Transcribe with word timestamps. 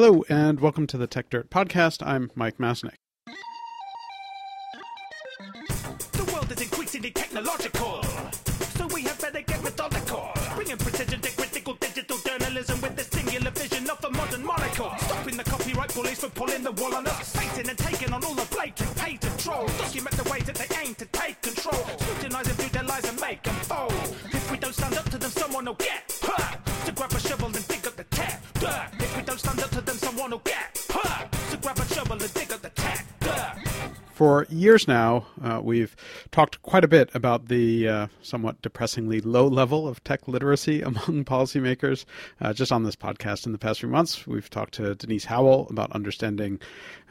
Hello, 0.00 0.22
and 0.28 0.60
welcome 0.60 0.86
to 0.86 0.96
the 0.96 1.08
Techdirt 1.08 1.48
Podcast. 1.48 2.06
I'm 2.06 2.30
Mike 2.36 2.58
Masnick. 2.58 2.98
The 6.12 6.30
world 6.32 6.52
is 6.52 6.62
increasingly 6.62 7.10
technological, 7.10 8.04
so 8.78 8.86
we 8.94 9.02
have 9.02 9.20
better 9.20 9.40
get 9.40 9.60
methodical. 9.64 10.30
Bringing 10.54 10.76
precision 10.76 11.20
to 11.20 11.36
critical 11.36 11.74
digital 11.80 12.16
journalism 12.18 12.80
with 12.80 12.94
the 12.94 13.02
singular 13.02 13.50
vision 13.50 13.90
of 13.90 14.00
the 14.00 14.10
modern 14.10 14.46
monocle. 14.46 14.92
Stopping 14.98 15.36
the 15.36 15.42
copyright 15.42 15.90
from 15.90 16.30
pulling 16.30 16.62
the 16.62 16.70
wool 16.70 16.94
on 16.94 17.08
us. 17.08 17.34
And 17.58 17.76
taking 17.76 18.12
on 18.12 18.22
all 18.22 18.34
the 18.34 18.46
blatant. 18.54 18.94
Document 18.94 20.16
the 20.16 20.22
that 20.46 20.54
they 20.54 20.76
aim 20.80 20.94
to 20.94 21.06
take 21.06 21.42
control. 21.42 21.82
Them 22.20 22.30
through 22.30 22.68
their 22.68 22.84
lies 22.84 23.08
and 23.08 23.20
make 23.20 23.42
them 23.42 23.54
fold. 23.66 23.92
If 24.30 24.48
we 24.48 24.58
don't 24.58 24.74
stand 24.74 24.96
up 24.96 25.10
to 25.10 25.18
them, 25.18 25.30
someone 25.30 25.64
will 25.64 25.74
get 25.74 26.07
For 34.18 34.46
years 34.50 34.88
now, 34.88 35.26
uh, 35.44 35.60
we've 35.62 35.94
talked 36.32 36.60
quite 36.62 36.82
a 36.82 36.88
bit 36.88 37.08
about 37.14 37.46
the 37.46 37.86
uh, 37.86 38.06
somewhat 38.20 38.60
depressingly 38.62 39.20
low 39.20 39.46
level 39.46 39.86
of 39.86 40.02
tech 40.02 40.26
literacy 40.26 40.82
among 40.88 41.24
policymakers. 41.24 42.04
Uh, 42.40 42.52
just 42.52 42.72
on 42.72 42.82
this 42.82 42.96
podcast 42.96 43.46
in 43.46 43.52
the 43.52 43.58
past 43.58 43.78
few 43.78 43.88
months, 43.88 44.26
we've 44.26 44.50
talked 44.50 44.74
to 44.74 44.96
Denise 44.96 45.26
Howell 45.26 45.68
about 45.70 45.92
understanding 45.92 46.58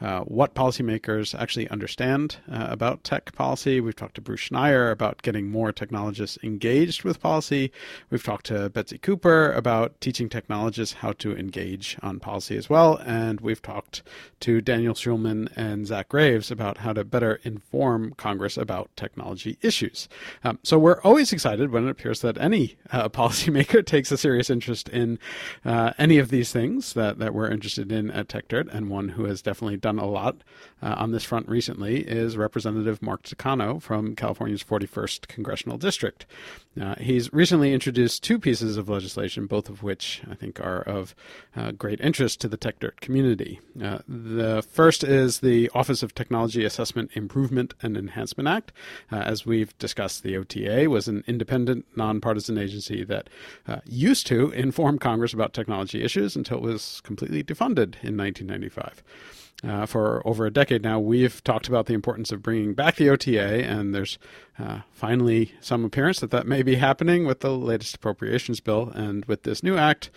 uh, 0.00 0.20
what 0.20 0.54
policymakers 0.54 1.38
actually 1.38 1.68
understand 1.68 2.36
uh, 2.50 2.66
about 2.68 3.04
tech 3.04 3.32
policy. 3.32 3.80
We've 3.80 3.96
talked 3.96 4.14
to 4.16 4.20
Bruce 4.20 4.48
Schneier 4.48 4.90
about 4.90 5.22
getting 5.22 5.50
more 5.50 5.72
technologists 5.72 6.38
engaged 6.42 7.04
with 7.04 7.20
policy. 7.20 7.72
We've 8.10 8.22
talked 8.22 8.46
to 8.46 8.70
Betsy 8.70 8.98
Cooper 8.98 9.52
about 9.52 10.00
teaching 10.00 10.28
technologists 10.28 10.94
how 10.94 11.12
to 11.14 11.36
engage 11.36 11.96
on 12.02 12.20
policy 12.20 12.56
as 12.56 12.70
well. 12.70 12.96
And 13.04 13.40
we've 13.40 13.62
talked 13.62 14.02
to 14.40 14.60
Daniel 14.60 14.94
Schuman 14.94 15.50
and 15.56 15.86
Zach 15.86 16.08
Graves 16.08 16.50
about 16.50 16.78
how 16.78 16.92
to 16.92 17.04
better 17.04 17.40
inform 17.42 18.14
Congress 18.14 18.56
about 18.56 18.90
technology 18.96 19.58
issues. 19.62 20.08
Um, 20.44 20.58
so 20.62 20.78
we're 20.78 21.00
always 21.02 21.32
excited 21.32 21.70
when 21.70 21.86
it 21.86 21.90
appears 21.90 22.20
that 22.20 22.38
any 22.38 22.76
uh, 22.92 23.08
policymaker 23.18 23.84
takes 23.84 24.12
a 24.12 24.16
serious 24.16 24.50
interest 24.50 24.88
in 24.88 25.18
uh, 25.64 25.92
any 25.98 26.18
of 26.18 26.30
these 26.30 26.52
things 26.52 26.92
that, 26.92 27.18
that 27.18 27.34
we're 27.34 27.50
interested 27.50 27.90
in 27.90 28.10
at 28.10 28.28
Techdirt, 28.28 28.72
and 28.72 28.90
one 28.90 29.10
who 29.10 29.24
has 29.24 29.42
definitely 29.42 29.76
done 29.76 29.87
a 29.96 30.06
lot 30.06 30.38
uh, 30.82 30.94
on 30.98 31.12
this 31.12 31.22
front 31.22 31.48
recently 31.48 32.00
is 32.00 32.36
Representative 32.36 33.00
Mark 33.00 33.22
Takano 33.22 33.80
from 33.80 34.16
California's 34.16 34.64
41st 34.64 35.28
Congressional 35.28 35.78
District. 35.78 36.26
Uh, 36.80 36.94
he's 36.96 37.32
recently 37.32 37.72
introduced 37.72 38.22
two 38.22 38.38
pieces 38.38 38.76
of 38.76 38.88
legislation, 38.88 39.46
both 39.46 39.68
of 39.68 39.82
which 39.82 40.22
I 40.30 40.34
think 40.34 40.60
are 40.60 40.82
of 40.82 41.14
uh, 41.56 41.72
great 41.72 42.00
interest 42.00 42.40
to 42.40 42.48
the 42.48 42.58
Techdirt 42.58 43.00
community. 43.00 43.60
Uh, 43.82 43.98
the 44.06 44.62
first 44.62 45.02
is 45.02 45.40
the 45.40 45.70
Office 45.74 46.02
of 46.02 46.14
Technology 46.14 46.64
Assessment 46.64 47.10
Improvement 47.14 47.74
and 47.82 47.96
Enhancement 47.96 48.48
Act. 48.48 48.72
Uh, 49.10 49.16
as 49.16 49.44
we've 49.44 49.76
discussed, 49.78 50.22
the 50.22 50.36
OTA 50.36 50.88
was 50.88 51.08
an 51.08 51.24
independent, 51.26 51.86
nonpartisan 51.96 52.58
agency 52.58 53.04
that 53.04 53.28
uh, 53.66 53.78
used 53.84 54.26
to 54.28 54.50
inform 54.50 54.98
Congress 54.98 55.32
about 55.32 55.52
technology 55.52 56.02
issues 56.02 56.36
until 56.36 56.58
it 56.58 56.62
was 56.62 57.00
completely 57.02 57.42
defunded 57.42 57.94
in 58.02 58.16
1995. 58.16 59.02
Uh, 59.66 59.86
for 59.86 60.22
over 60.24 60.46
a 60.46 60.52
decade 60.52 60.82
now, 60.82 61.00
we've 61.00 61.42
talked 61.42 61.66
about 61.66 61.86
the 61.86 61.94
importance 61.94 62.30
of 62.30 62.42
bringing 62.42 62.74
back 62.74 62.94
the 62.94 63.10
OTA, 63.10 63.64
and 63.64 63.92
there's 63.92 64.16
uh, 64.56 64.80
finally 64.92 65.52
some 65.60 65.84
appearance 65.84 66.20
that 66.20 66.30
that 66.30 66.46
may 66.46 66.62
be 66.62 66.76
happening 66.76 67.26
with 67.26 67.40
the 67.40 67.50
latest 67.50 67.96
appropriations 67.96 68.60
bill. 68.60 68.90
And 68.94 69.24
with 69.24 69.42
this 69.42 69.64
new 69.64 69.76
act, 69.76 70.10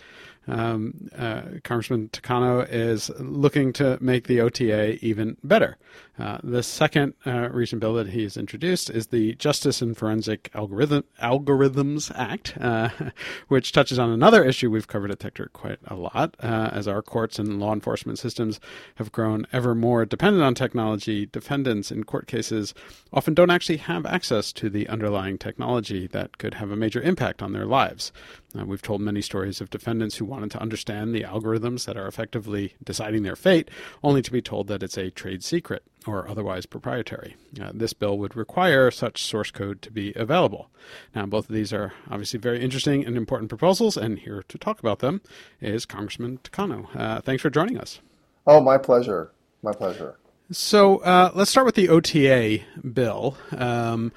um, 0.48 1.08
uh, 1.16 1.42
Congressman 1.62 2.08
Takano 2.08 2.66
is 2.68 3.10
looking 3.18 3.72
to 3.74 3.98
make 4.00 4.26
the 4.26 4.40
OTA 4.40 5.04
even 5.04 5.36
better. 5.44 5.76
Uh, 6.18 6.38
the 6.42 6.62
second 6.62 7.14
uh, 7.26 7.48
recent 7.50 7.80
bill 7.80 7.94
that 7.94 8.08
he's 8.08 8.36
introduced 8.36 8.90
is 8.90 9.08
the 9.08 9.34
Justice 9.36 9.80
and 9.80 9.96
Forensic 9.96 10.50
Algorithm, 10.54 11.04
Algorithms 11.22 12.12
Act, 12.14 12.54
uh, 12.60 12.90
which 13.48 13.72
touches 13.72 13.98
on 13.98 14.10
another 14.10 14.44
issue 14.44 14.70
we've 14.70 14.88
covered 14.88 15.10
at 15.10 15.18
Techdirt 15.18 15.52
quite 15.52 15.78
a 15.86 15.94
lot. 15.94 16.36
Uh, 16.40 16.70
as 16.72 16.86
our 16.86 17.02
courts 17.02 17.38
and 17.38 17.58
law 17.58 17.72
enforcement 17.72 18.18
systems 18.18 18.60
have 18.96 19.10
grown 19.10 19.46
ever 19.52 19.74
more 19.74 20.04
dependent 20.04 20.44
on 20.44 20.54
technology, 20.54 21.26
defendants 21.26 21.90
in 21.90 22.04
court 22.04 22.26
cases 22.26 22.74
often 23.12 23.32
don't 23.32 23.50
actually 23.50 23.78
have 23.78 24.04
access 24.04 24.52
to 24.52 24.68
the 24.68 24.88
underlying 24.88 25.38
technology 25.38 26.06
that 26.08 26.38
could 26.38 26.54
have 26.54 26.70
a 26.70 26.76
major 26.76 27.00
impact 27.00 27.42
on 27.42 27.52
their 27.52 27.66
lives. 27.66 28.12
Uh, 28.58 28.64
we've 28.66 28.82
told 28.82 29.00
many 29.00 29.22
stories 29.22 29.60
of 29.60 29.70
defendants 29.70 30.16
who 30.16 30.26
wanted 30.32 30.50
to 30.52 30.62
understand 30.62 31.14
the 31.14 31.24
algorithms 31.24 31.84
that 31.84 31.96
are 31.98 32.06
effectively 32.06 32.72
deciding 32.82 33.22
their 33.22 33.36
fate, 33.36 33.70
only 34.02 34.22
to 34.22 34.32
be 34.32 34.40
told 34.40 34.66
that 34.68 34.82
it's 34.82 34.96
a 34.96 35.10
trade 35.10 35.44
secret 35.44 35.82
or 36.06 36.26
otherwise 36.26 36.64
proprietary. 36.64 37.36
Uh, 37.60 37.70
this 37.74 37.92
bill 37.92 38.16
would 38.16 38.34
require 38.34 38.90
such 38.90 39.22
source 39.22 39.50
code 39.50 39.82
to 39.82 39.90
be 39.90 40.14
available. 40.16 40.70
Now, 41.14 41.26
both 41.26 41.50
of 41.50 41.54
these 41.54 41.70
are 41.70 41.92
obviously 42.10 42.40
very 42.40 42.62
interesting 42.62 43.04
and 43.04 43.14
important 43.14 43.50
proposals, 43.50 43.98
and 43.98 44.18
here 44.18 44.42
to 44.48 44.56
talk 44.56 44.80
about 44.80 45.00
them 45.00 45.20
is 45.60 45.84
Congressman 45.84 46.38
Takano. 46.38 46.88
Uh, 46.96 47.20
thanks 47.20 47.42
for 47.42 47.50
joining 47.50 47.76
us. 47.76 48.00
Oh, 48.46 48.60
my 48.60 48.78
pleasure. 48.78 49.30
My 49.62 49.72
pleasure. 49.72 50.16
So 50.50 50.98
uh, 50.98 51.30
let's 51.34 51.50
start 51.50 51.66
with 51.66 51.74
the 51.74 51.90
OTA 51.90 52.60
bill. 52.92 53.36
Um, 53.56 54.12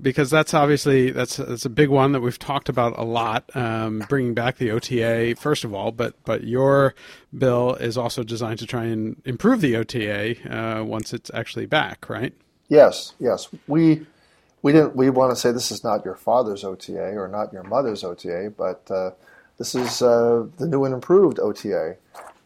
because 0.00 0.30
that's 0.30 0.54
obviously 0.54 1.10
that's 1.10 1.36
that's 1.36 1.64
a 1.64 1.70
big 1.70 1.88
one 1.88 2.12
that 2.12 2.20
we've 2.20 2.38
talked 2.38 2.68
about 2.68 2.98
a 2.98 3.04
lot. 3.04 3.44
Um, 3.54 4.04
bringing 4.08 4.34
back 4.34 4.58
the 4.58 4.70
OTA, 4.70 5.36
first 5.38 5.64
of 5.64 5.72
all, 5.72 5.92
but 5.92 6.14
but 6.24 6.44
your 6.44 6.94
bill 7.36 7.74
is 7.74 7.96
also 7.96 8.22
designed 8.22 8.58
to 8.58 8.66
try 8.66 8.84
and 8.84 9.20
improve 9.24 9.60
the 9.60 9.76
OTA 9.76 10.36
uh, 10.52 10.84
once 10.84 11.12
it's 11.12 11.30
actually 11.32 11.66
back, 11.66 12.08
right? 12.08 12.34
Yes, 12.68 13.14
yes. 13.20 13.48
We 13.68 14.06
we 14.62 14.72
didn't 14.72 14.96
we 14.96 15.10
want 15.10 15.30
to 15.30 15.36
say 15.36 15.52
this 15.52 15.70
is 15.70 15.84
not 15.84 16.04
your 16.04 16.16
father's 16.16 16.64
OTA 16.64 17.16
or 17.16 17.28
not 17.28 17.52
your 17.52 17.62
mother's 17.62 18.02
OTA, 18.02 18.52
but 18.56 18.90
uh, 18.90 19.12
this 19.58 19.74
is 19.74 20.02
uh, 20.02 20.46
the 20.56 20.66
new 20.66 20.84
and 20.84 20.94
improved 20.94 21.38
OTA, 21.38 21.96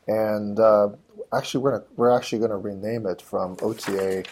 and 0.06 0.60
uh, 0.60 0.90
actually 1.32 1.62
we're 1.64 1.72
gonna, 1.72 1.84
we're 1.96 2.14
actually 2.14 2.40
going 2.40 2.50
to 2.50 2.58
rename 2.58 3.06
it 3.06 3.22
from 3.22 3.56
OTA 3.62 4.24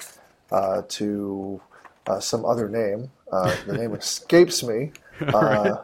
uh, 0.53 0.83
to 0.89 1.61
uh, 2.11 2.21
some 2.21 2.45
other 2.45 2.69
name. 2.69 3.11
Uh, 3.31 3.55
the 3.67 3.75
name 3.75 3.95
escapes 3.95 4.63
me, 4.63 4.93
uh, 5.21 5.77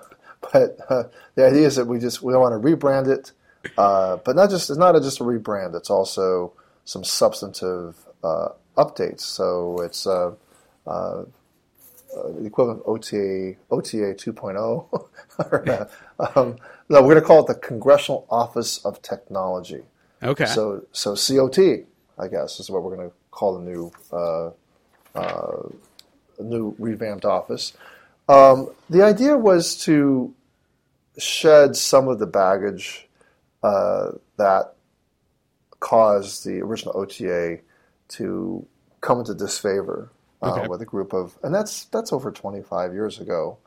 but 0.53 0.77
uh, 0.89 1.05
the 1.37 1.47
idea 1.47 1.67
is 1.67 1.77
that 1.77 1.87
we 1.87 2.01
just 2.01 2.23
we 2.23 2.35
want 2.35 2.61
to 2.61 2.69
rebrand 2.69 3.07
it, 3.07 3.33
uh, 3.79 4.17
but 4.25 4.35
not 4.35 4.51
just 4.51 4.69
it's 4.69 4.79
not 4.79 4.97
a, 4.97 5.01
just 5.01 5.21
a 5.21 5.25
rebrand. 5.25 5.77
It's 5.77 5.91
also 5.91 6.53
some 6.85 7.05
substantive 7.05 7.97
uh, 8.25 8.49
updates. 8.77 9.21
So 9.21 9.81
it's 9.81 10.05
the 10.05 10.37
equivalent 12.45 12.83
OTA 12.87 13.55
OTA 13.71 14.15
2.0. 14.15 16.37
um, 16.37 16.57
no, 16.89 17.03
we're 17.03 17.15
going 17.15 17.17
to 17.17 17.23
call 17.23 17.41
it 17.41 17.47
the 17.47 17.55
Congressional 17.55 18.27
Office 18.31 18.85
of 18.85 19.01
Technology. 19.03 19.83
Okay. 20.23 20.47
So 20.47 20.85
so 20.91 21.15
COT, 21.15 21.59
I 22.19 22.29
guess, 22.29 22.59
is 22.59 22.69
what 22.69 22.83
we're 22.83 22.97
going 22.97 23.11
to 23.11 23.15
call 23.31 23.59
the 23.59 23.71
new 23.71 23.93
a 24.11 24.51
new 26.43 26.75
revamped 26.79 27.25
office. 27.25 27.73
Um, 28.29 28.71
the 28.91 29.03
idea 29.03 29.37
was 29.37 29.77
to 29.85 30.35
shed 31.19 31.77
some 31.77 32.09
of 32.09 32.19
the 32.19 32.27
baggage 32.27 33.09
uh, 33.63 34.13
that 34.37 34.75
caused 35.81 36.45
the 36.45 36.61
original 36.61 36.97
OTA 36.97 37.59
to 38.09 38.67
come 39.01 39.21
into 39.21 39.35
disfavor 39.35 40.11
uh, 40.43 40.49
Okay. 40.49 40.67
with 40.67 40.83
a 40.83 40.85
group 40.87 41.13
of, 41.13 41.39
and 41.43 41.55
that's 41.55 41.85
that's 41.87 42.13
over 42.13 42.31
25 42.31 42.93
years 42.93 43.21
ago. 43.21 43.59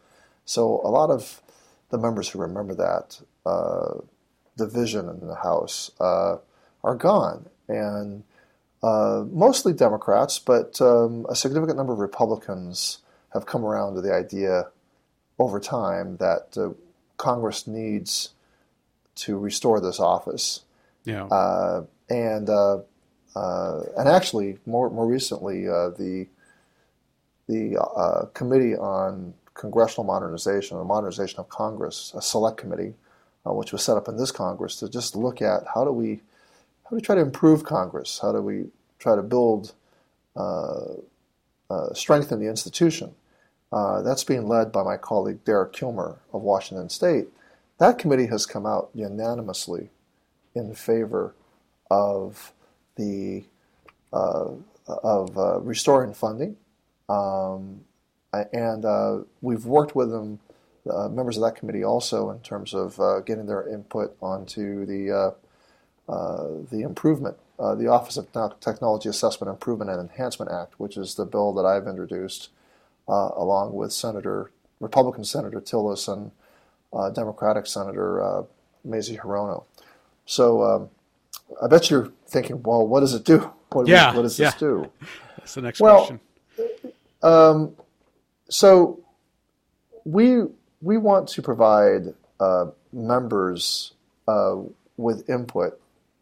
So 0.46 0.82
a 0.84 0.90
lot 0.90 1.10
of 1.10 1.42
the 1.90 1.98
members 1.98 2.30
who 2.30 2.40
remember 2.40 2.76
that 2.76 3.22
uh, 3.46 4.00
division 4.58 5.10
in 5.10 5.28
the 5.28 5.36
House 5.36 5.92
uh, 6.00 6.38
are 6.84 6.96
gone, 6.96 7.48
and 7.68 8.24
uh, 8.82 9.24
mostly 9.32 9.74
Democrats, 9.74 10.40
but 10.40 10.80
um, 10.82 11.26
a 11.30 11.36
significant 11.36 11.78
number 11.78 11.94
of 11.94 12.00
Republicans 12.00 13.00
have 13.34 13.46
come 13.46 13.66
around 13.66 13.96
to 13.96 14.02
the 14.02 14.14
idea 14.14 14.68
over 15.38 15.60
time 15.60 16.18
that 16.18 16.58
uh, 16.58 16.70
Congress 17.18 17.68
needs 17.68 18.30
to 19.16 19.38
restore 19.38 19.80
this 19.80 20.00
office. 20.00 20.62
Yeah. 21.04 21.26
Uh, 21.26 21.86
and 22.10 22.50
uh, 22.50 22.80
uh, 23.36 23.82
and 23.98 24.10
actually, 24.10 24.58
more 24.66 24.90
more 24.90 25.08
recently, 25.08 25.68
uh, 25.68 25.90
the 25.90 26.28
the 27.48 27.78
uh, 27.78 28.26
Committee 28.34 28.76
on 28.76 29.34
Congressional 29.54 30.06
Modernization 30.06 30.78
or 30.78 30.86
Modernization 30.86 31.40
of 31.40 31.50
Congress, 31.50 32.14
a 32.16 32.22
select 32.22 32.58
committee, 32.58 32.94
uh, 33.46 33.54
which 33.54 33.72
was 33.72 33.84
set 33.84 33.98
up 33.98 34.08
in 34.08 34.18
this 34.18 34.32
Congress 34.32 34.78
to 34.78 34.90
just 34.90 35.16
look 35.16 35.42
at 35.42 35.64
how 35.74 35.84
do 35.84 35.92
we 35.92 36.22
how 36.90 36.96
do 36.96 36.96
we 36.96 37.02
try 37.04 37.14
to 37.14 37.22
improve 37.22 37.64
Congress? 37.64 38.18
How 38.20 38.32
do 38.32 38.42
we 38.42 38.66
try 38.98 39.16
to 39.16 39.22
build 39.22 39.74
uh, 40.36 40.94
uh, 41.70 41.94
strengthen 41.94 42.40
the 42.40 42.50
institution? 42.50 43.14
Uh, 43.72 44.02
that's 44.02 44.24
being 44.24 44.48
led 44.48 44.72
by 44.72 44.82
my 44.82 44.98
colleague 44.98 45.46
Derek 45.46 45.72
Kilmer 45.72 46.18
of 46.34 46.42
Washington 46.42 46.90
State. 46.90 47.28
That 47.78 48.00
committee 48.00 48.26
has 48.26 48.48
come 48.48 48.66
out 48.66 48.90
unanimously 48.96 49.92
in 50.56 50.74
favor 50.74 51.36
of 51.92 52.54
the 52.96 53.44
uh, 54.12 54.50
of 54.88 55.38
uh, 55.38 55.60
restoring 55.60 56.16
funding, 56.16 56.58
um, 57.08 57.82
and 58.34 58.84
uh, 58.84 59.20
we've 59.42 59.66
worked 59.66 59.96
with 59.96 60.10
them, 60.10 60.40
members 60.88 61.38
of 61.38 61.44
that 61.44 61.56
committee, 61.56 61.84
also 61.84 62.32
in 62.32 62.40
terms 62.40 62.74
of 62.74 62.98
getting 63.28 63.46
their 63.46 63.70
input 63.70 64.18
onto 64.20 64.88
the 64.88 65.36
the 66.10 66.82
improvement, 66.82 67.38
the 67.58 67.88
Office 67.88 68.18
of 68.18 68.28
Technology 68.60 69.10
Assessment 69.10 69.50
Improvement 69.50 69.92
and 69.92 70.00
Enhancement 70.00 70.52
Act, 70.52 70.80
which 70.80 70.98
is 70.98 71.16
the 71.16 71.26
bill 71.26 71.54
that 71.54 71.66
I've 71.66 71.88
introduced, 71.88 72.50
along 73.08 73.74
with 73.74 73.92
Senator 73.92 74.52
Republican 74.80 75.24
Senator 75.24 75.60
Tillis 75.62 76.08
and 76.12 76.32
Democratic 77.16 77.66
Senator 77.68 78.46
Mazie 78.84 79.18
Hirono. 79.18 79.64
So 80.26 80.64
um, 80.64 80.90
I 81.62 81.68
bet 81.68 81.90
you're 81.90 82.12
thinking, 82.28 82.62
well, 82.64 82.88
what 82.88 83.02
does 83.02 83.14
it 83.14 83.26
do? 83.26 83.52
What, 83.72 83.86
yeah, 83.86 84.16
what 84.16 84.24
does 84.24 84.40
yeah. 84.40 84.50
this 84.50 84.60
do? 84.60 84.92
That's 85.38 85.54
the 85.54 85.62
next 85.62 85.80
Well, 85.80 85.98
question. 86.08 86.20
Um, 87.22 87.76
so 88.50 89.00
we 90.06 90.42
we 90.82 90.98
want 90.98 91.28
to 91.30 91.44
provide 91.44 92.16
uh, 92.40 92.72
members 92.92 93.94
uh, 94.28 94.56
with 94.98 95.30
input 95.30 95.80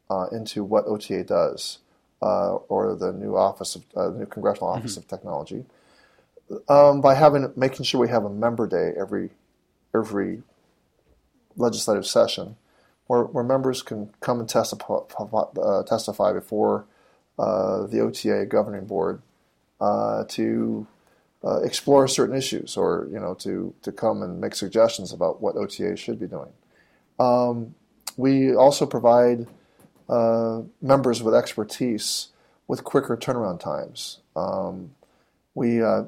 uh, 0.09 0.27
into 0.31 0.63
what 0.63 0.86
OTA 0.86 1.24
does, 1.24 1.80
uh, 2.21 2.56
or 2.56 2.95
the 2.95 3.13
new 3.13 3.36
office 3.36 3.75
of 3.75 3.83
uh, 3.95 4.09
the 4.09 4.19
new 4.19 4.25
Congressional 4.25 4.69
Office 4.69 4.98
of 4.98 5.07
Technology, 5.07 5.65
um, 6.69 7.01
by 7.01 7.15
having 7.15 7.51
making 7.56 7.86
sure 7.86 8.00
we 8.00 8.09
have 8.09 8.25
a 8.25 8.30
member 8.30 8.68
day 8.68 8.94
every 9.00 9.31
every 9.94 10.44
legislative 11.56 12.06
session, 12.06 12.56
where, 13.07 13.24
where 13.24 13.44
members 13.44 13.81
can 13.81 14.12
come 14.21 14.39
and 14.39 14.48
testify, 14.48 15.00
uh, 15.62 15.83
testify 15.83 16.31
before 16.31 16.86
uh, 17.39 17.86
the 17.88 18.00
OTA 18.00 18.45
governing 18.45 18.86
board 18.86 19.21
uh, 19.81 20.24
to 20.25 20.88
uh, 21.44 21.62
explore 21.62 22.07
certain 22.07 22.36
issues 22.36 22.75
or 22.77 23.07
you 23.12 23.19
know 23.19 23.33
to 23.36 23.74
to 23.81 23.92
come 23.92 24.24
and 24.24 24.42
make 24.42 24.56
suggestions 24.56 25.13
about 25.13 25.42
what 25.42 25.56
OTA 25.56 25.95
should 25.95 26.19
be 26.19 26.27
doing. 26.27 26.51
Um, 27.19 27.75
we 28.15 28.56
also 28.56 28.86
provide 28.86 29.48
uh, 30.09 30.62
members 30.81 31.21
with 31.21 31.36
expertise 31.36 32.30
with 32.68 32.83
quicker 32.83 33.15
turnaround 33.18 33.59
times. 33.59 34.19
Um, 34.36 34.92
we 35.56 35.81
uh, 35.81 36.04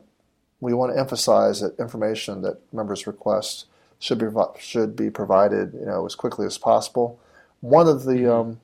we 0.59 0.73
want 0.73 0.93
to 0.93 0.99
emphasize 0.99 1.61
that 1.61 1.79
information 1.79 2.41
that 2.41 2.61
members 2.73 3.07
request 3.07 3.65
should 3.99 4.19
be 4.19 4.27
should 4.59 4.95
be 4.95 5.09
provided 5.09 5.73
you 5.73 5.85
know 5.85 6.05
as 6.05 6.15
quickly 6.15 6.45
as 6.45 6.57
possible. 6.57 7.19
One 7.61 7.87
of 7.87 8.03
the 8.03 8.33
um, 8.33 8.59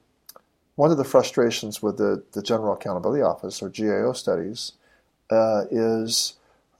one 0.76 0.92
of 0.92 0.98
the 0.98 1.04
frustrations 1.04 1.81
with 1.81 1.98
the, 1.98 2.24
the 2.34 2.42
General 2.42 2.74
Accountability 2.74 3.22
Office 3.22 3.62
or 3.62 3.70
GAO 3.70 4.12
studies 4.14 4.74
uh, 5.30 5.64
is 5.72 6.34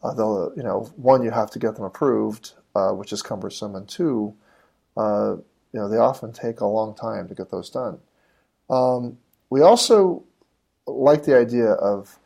uh, 0.04 0.14
the 0.14 0.54
you 0.56 0.64
know 0.64 0.92
one 0.96 1.24
you 1.24 1.32
have 1.32 1.50
to 1.52 1.60
get 1.60 1.76
them 1.76 1.86
approved, 1.86 2.54
uh, 2.76 2.92
which 2.92 3.12
is 3.12 3.22
cumbersome, 3.22 3.76
and 3.76 3.88
two, 3.88 4.36
uh, 4.98 5.36
you 5.72 5.80
know 5.80 5.90
they 5.90 5.98
often 5.98 6.32
take 6.32 6.60
a 6.60 6.66
long 6.66 6.94
time 6.94 7.28
to 7.28 7.36
get 7.36 7.52
those 7.52 7.70
done. 7.70 8.00
Um, 8.70 9.18
we 9.50 9.62
also 9.62 10.24
like 10.88 11.24
the 11.24 11.38
idea 11.38 11.72
of 11.72 12.18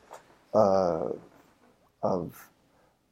uh, 0.54 1.10
of 2.02 2.50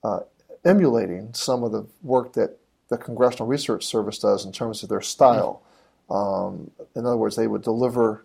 uh, 0.03 0.19
emulating 0.65 1.33
some 1.33 1.63
of 1.63 1.71
the 1.71 1.85
work 2.01 2.33
that 2.33 2.57
the 2.89 2.97
Congressional 2.97 3.47
Research 3.47 3.85
Service 3.85 4.19
does 4.19 4.45
in 4.45 4.51
terms 4.51 4.83
of 4.83 4.89
their 4.89 5.01
style. 5.01 5.62
Um, 6.09 6.71
in 6.95 7.06
other 7.06 7.18
words, 7.18 7.35
they 7.35 7.47
would 7.47 7.62
deliver 7.62 8.24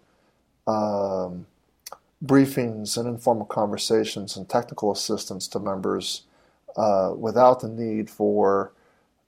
um, 0.67 1.47
briefings 2.25 2.97
and 2.97 3.09
informal 3.09 3.47
conversations 3.47 4.37
and 4.37 4.49
technical 4.49 4.93
assistance 4.93 5.49
to 5.49 5.59
members 5.59 6.23
uh, 6.77 7.13
without 7.17 7.61
the 7.61 7.69
need 7.69 8.09
for 8.09 8.73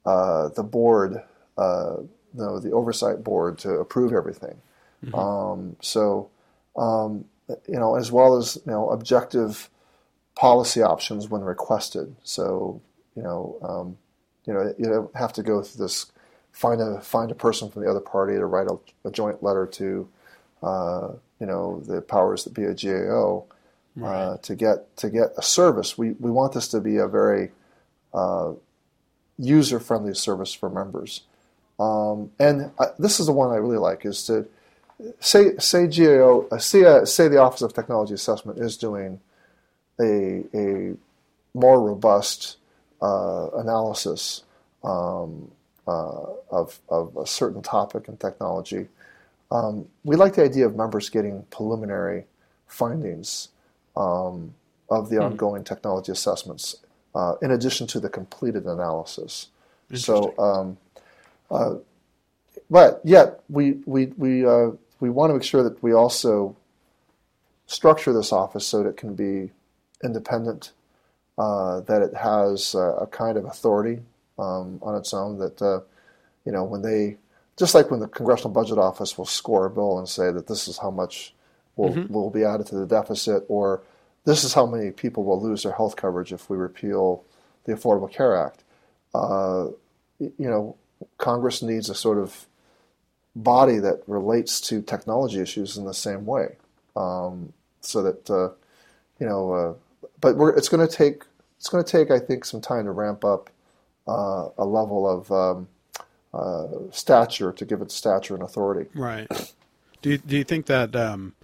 uh, 0.06 0.48
the 0.50 0.62
board, 0.62 1.22
uh, 1.58 1.96
you 1.98 2.08
know, 2.40 2.60
the 2.60 2.70
oversight 2.70 3.24
board 3.24 3.58
to 3.58 3.70
approve 3.70 4.12
everything. 4.12 4.56
Um, 5.12 5.76
so, 5.80 6.30
um, 6.76 7.24
you 7.68 7.78
know, 7.78 7.96
as 7.96 8.10
well 8.10 8.36
as 8.36 8.56
you 8.64 8.72
know, 8.72 8.88
objective 8.90 9.68
policy 10.34 10.82
options 10.82 11.28
when 11.28 11.42
requested. 11.42 12.14
So, 12.22 12.80
you 13.14 13.22
know, 13.22 13.58
um, 13.62 13.98
you 14.46 14.52
know, 14.52 14.74
you 14.78 14.86
don't 14.86 15.14
have 15.16 15.32
to 15.34 15.42
go 15.42 15.62
through 15.62 15.84
this 15.84 16.06
find 16.52 16.80
a 16.80 17.00
find 17.00 17.30
a 17.30 17.34
person 17.34 17.68
from 17.70 17.82
the 17.82 17.90
other 17.90 18.00
party 18.00 18.34
to 18.34 18.46
write 18.46 18.68
a, 18.68 19.08
a 19.08 19.10
joint 19.10 19.42
letter 19.42 19.66
to, 19.66 20.08
uh, 20.62 21.08
you 21.40 21.46
know, 21.46 21.80
the 21.80 22.00
powers 22.00 22.44
that 22.44 22.54
be 22.54 22.64
at 22.64 22.80
GAO 22.80 23.44
uh, 24.02 24.36
to 24.38 24.54
get 24.54 24.96
to 24.96 25.10
get 25.10 25.32
a 25.36 25.42
service. 25.42 25.98
We 25.98 26.12
we 26.12 26.30
want 26.30 26.52
this 26.52 26.68
to 26.68 26.80
be 26.80 26.96
a 26.96 27.06
very 27.06 27.50
uh, 28.12 28.52
user 29.38 29.80
friendly 29.80 30.14
service 30.14 30.52
for 30.52 30.70
members. 30.70 31.22
Um, 31.78 32.30
and 32.38 32.70
I, 32.78 32.86
this 32.98 33.18
is 33.18 33.26
the 33.26 33.32
one 33.32 33.50
I 33.50 33.56
really 33.56 33.78
like 33.78 34.04
is 34.04 34.24
to 34.26 34.46
say 35.20 35.56
say 35.58 35.86
GAO 35.86 36.46
uh, 36.50 36.58
say, 36.58 36.84
uh, 36.84 37.04
say 37.04 37.28
the 37.28 37.38
Office 37.38 37.62
of 37.62 37.74
Technology 37.74 38.14
Assessment 38.14 38.58
is 38.58 38.76
doing 38.76 39.20
a 40.00 40.44
a 40.54 40.94
more 41.54 41.80
robust 41.80 42.56
uh, 43.02 43.48
analysis 43.54 44.44
um, 44.82 45.50
uh, 45.86 46.26
of 46.50 46.80
of 46.88 47.16
a 47.16 47.26
certain 47.26 47.62
topic 47.62 48.08
in 48.08 48.16
technology. 48.16 48.88
Um, 49.50 49.86
we 50.04 50.16
like 50.16 50.34
the 50.34 50.44
idea 50.44 50.66
of 50.66 50.76
members 50.76 51.10
getting 51.10 51.42
preliminary 51.50 52.24
findings 52.66 53.48
um, 53.96 54.54
of 54.90 55.10
the 55.10 55.18
ongoing 55.18 55.64
technology 55.64 56.10
assessments, 56.12 56.76
uh, 57.14 57.34
in 57.42 57.52
addition 57.52 57.86
to 57.88 58.00
the 58.00 58.08
completed 58.08 58.64
analysis. 58.64 59.48
So, 59.92 60.34
um, 60.38 60.76
uh, 61.50 61.76
but 62.70 63.00
yet 63.04 63.40
we 63.48 63.82
we 63.86 64.06
we 64.16 64.44
uh, 64.46 64.70
we 65.00 65.10
want 65.10 65.30
to 65.30 65.34
make 65.34 65.42
sure 65.42 65.62
that 65.62 65.82
we 65.82 65.92
also 65.92 66.56
structure 67.66 68.12
this 68.12 68.32
office 68.32 68.66
so 68.66 68.82
that 68.82 68.90
it 68.90 68.96
can 68.96 69.14
be 69.14 69.50
independent, 70.02 70.72
uh, 71.38 71.80
that 71.80 72.02
it 72.02 72.14
has 72.14 72.74
a, 72.74 73.02
a 73.02 73.06
kind 73.06 73.36
of 73.36 73.44
authority 73.44 74.00
um, 74.38 74.78
on 74.82 74.96
its 74.96 75.12
own. 75.14 75.38
That 75.38 75.60
uh, 75.60 75.80
you 76.44 76.52
know 76.52 76.64
when 76.64 76.82
they 76.82 77.16
just 77.56 77.74
like 77.74 77.90
when 77.90 78.00
the 78.00 78.08
Congressional 78.08 78.52
Budget 78.52 78.78
Office 78.78 79.16
will 79.16 79.26
score 79.26 79.66
a 79.66 79.70
bill 79.70 79.98
and 79.98 80.08
say 80.08 80.30
that 80.30 80.46
this 80.46 80.68
is 80.68 80.78
how 80.78 80.90
much 80.90 81.34
will 81.76 81.92
will 82.08 82.30
be 82.30 82.44
added 82.44 82.66
to 82.68 82.74
the 82.74 82.86
deficit, 82.86 83.44
or 83.48 83.82
this 84.24 84.44
is 84.44 84.54
how 84.54 84.66
many 84.66 84.90
people 84.90 85.24
will 85.24 85.40
lose 85.40 85.62
their 85.62 85.72
health 85.72 85.96
coverage 85.96 86.32
if 86.32 86.48
we 86.48 86.56
repeal 86.56 87.24
the 87.64 87.72
Affordable 87.72 88.10
Care 88.10 88.36
Act. 88.36 88.62
Uh, 89.14 89.68
you 90.18 90.32
know, 90.38 90.76
Congress 91.18 91.62
needs 91.62 91.88
a 91.88 91.94
sort 91.94 92.18
of 92.18 92.46
body 93.36 93.78
that 93.78 94.02
relates 94.06 94.60
to 94.60 94.82
technology 94.82 95.40
issues 95.40 95.76
in 95.76 95.84
the 95.84 95.94
same 95.94 96.26
way, 96.26 96.56
um, 96.96 97.52
so 97.80 98.02
that 98.02 98.30
uh, 98.30 98.50
you 99.18 99.26
know. 99.26 99.52
Uh, 99.52 99.74
but 100.20 100.36
it's 100.56 100.68
going 100.68 100.86
to 100.86 100.92
take 100.92 101.24
it's 101.58 101.68
going 101.68 101.84
to 101.84 101.90
take 101.90 102.10
I 102.10 102.18
think 102.18 102.44
some 102.44 102.60
time 102.60 102.84
to 102.84 102.92
ramp 102.92 103.24
up 103.24 103.50
uh, 104.06 104.48
a 104.58 104.64
level 104.64 105.08
of 105.08 105.30
um, 105.32 105.68
uh, 106.32 106.66
stature 106.90 107.52
to 107.52 107.64
give 107.64 107.80
it 107.80 107.90
stature 107.90 108.34
and 108.34 108.42
authority. 108.42 108.90
Right. 108.94 109.28
Do 110.02 110.10
you, 110.10 110.18
do 110.18 110.36
you 110.36 110.44
think 110.44 110.66
that 110.66 110.94
um, 110.94 111.34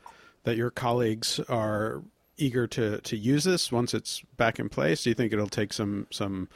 that 0.44 0.56
your 0.56 0.70
colleagues 0.70 1.40
are 1.48 2.02
eager 2.36 2.66
to, 2.66 3.00
to 3.00 3.16
use 3.16 3.44
this 3.44 3.70
once 3.70 3.94
it's 3.94 4.22
back 4.36 4.58
in 4.58 4.68
place? 4.68 5.04
Do 5.04 5.10
you 5.10 5.14
think 5.14 5.32
it'll 5.32 5.46
take 5.46 5.72
some 5.72 6.06
some 6.10 6.48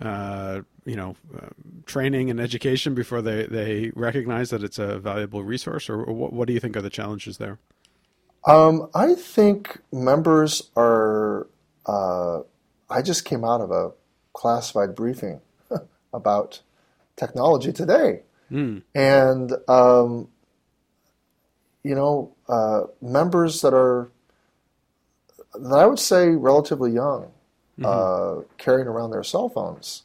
uh, 0.00 0.60
you 0.84 0.96
know 0.96 1.16
uh, 1.36 1.48
training 1.86 2.30
and 2.30 2.40
education 2.40 2.94
before 2.94 3.22
they, 3.22 3.46
they 3.46 3.92
recognize 3.94 4.50
that 4.50 4.62
it's 4.62 4.78
a 4.78 4.98
valuable 4.98 5.42
resource, 5.42 5.88
or, 5.88 6.02
or 6.02 6.14
what, 6.14 6.32
what 6.32 6.46
do 6.46 6.54
you 6.54 6.60
think 6.60 6.76
are 6.76 6.82
the 6.82 6.90
challenges 6.90 7.38
there? 7.38 7.58
Um, 8.46 8.88
I 8.94 9.14
think 9.14 9.78
members 9.92 10.70
are. 10.76 11.46
Uh, 11.86 12.40
I 12.88 13.02
just 13.02 13.24
came 13.24 13.44
out 13.44 13.60
of 13.60 13.70
a 13.70 13.92
classified 14.32 14.94
briefing 14.94 15.40
about 16.12 16.60
technology 17.16 17.72
today, 17.72 18.22
and 18.94 19.52
um, 19.68 20.28
you 21.82 21.94
know, 21.94 22.34
uh, 22.48 22.82
members 23.00 23.62
that 23.62 23.74
are 23.74 24.10
that 25.54 25.78
I 25.78 25.86
would 25.86 25.98
say 25.98 26.28
relatively 26.28 26.92
young, 26.92 27.30
uh, 27.84 28.40
carrying 28.58 28.86
around 28.88 29.10
their 29.10 29.24
cell 29.24 29.48
phones, 29.48 30.02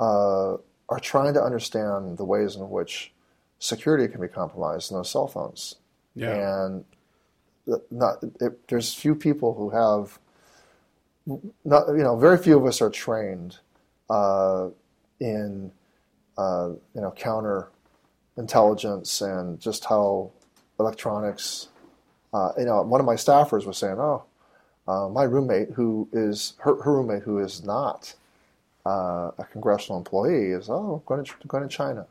uh, 0.00 0.54
are 0.88 1.00
trying 1.00 1.34
to 1.34 1.42
understand 1.42 2.18
the 2.18 2.24
ways 2.24 2.56
in 2.56 2.68
which 2.70 3.12
security 3.58 4.06
can 4.08 4.20
be 4.20 4.28
compromised 4.28 4.90
in 4.90 4.96
those 4.96 5.10
cell 5.10 5.26
phones, 5.26 5.76
Yeah. 6.14 6.32
and 6.62 6.84
not 7.90 8.22
it, 8.40 8.68
there's 8.68 8.92
few 8.94 9.14
people 9.14 9.54
who 9.54 9.70
have 9.70 10.18
not 11.64 11.88
you 11.88 12.02
know 12.02 12.16
very 12.16 12.36
few 12.36 12.58
of 12.58 12.66
us 12.66 12.82
are 12.82 12.90
trained 12.90 13.58
uh, 14.10 14.68
in 15.20 15.72
uh, 16.36 16.70
you 16.94 17.00
know 17.00 17.10
counter 17.12 17.68
intelligence 18.36 19.20
and 19.22 19.58
just 19.60 19.84
how 19.86 20.30
electronics 20.78 21.68
uh, 22.34 22.50
you 22.58 22.64
know, 22.64 22.82
one 22.82 23.00
of 23.00 23.06
my 23.06 23.14
staffers 23.14 23.64
was 23.64 23.78
saying, 23.78 23.96
"Oh, 23.98 24.24
uh, 24.88 25.08
my 25.08 25.24
roommate 25.24 25.70
who 25.70 26.08
is 26.12 26.54
her, 26.60 26.80
her 26.82 26.94
roommate 26.94 27.22
who 27.22 27.38
is 27.38 27.64
not 27.64 28.14
uh, 28.86 29.30
a 29.38 29.44
congressional 29.52 29.98
employee 29.98 30.50
is 30.52 30.68
oh 30.70 31.02
going 31.06 31.24
to 31.24 31.32
going 31.48 31.62
to 31.62 31.68
China," 31.74 32.06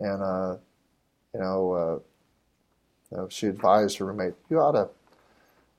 and 0.00 0.22
uh, 0.22 0.56
you 1.34 1.40
know, 1.40 1.72
uh, 1.72 1.98
you 3.10 3.16
know, 3.18 3.28
she 3.28 3.46
advised 3.46 3.98
her 3.98 4.06
roommate, 4.06 4.34
"You 4.50 4.60
ought 4.60 4.72
to." 4.72 4.88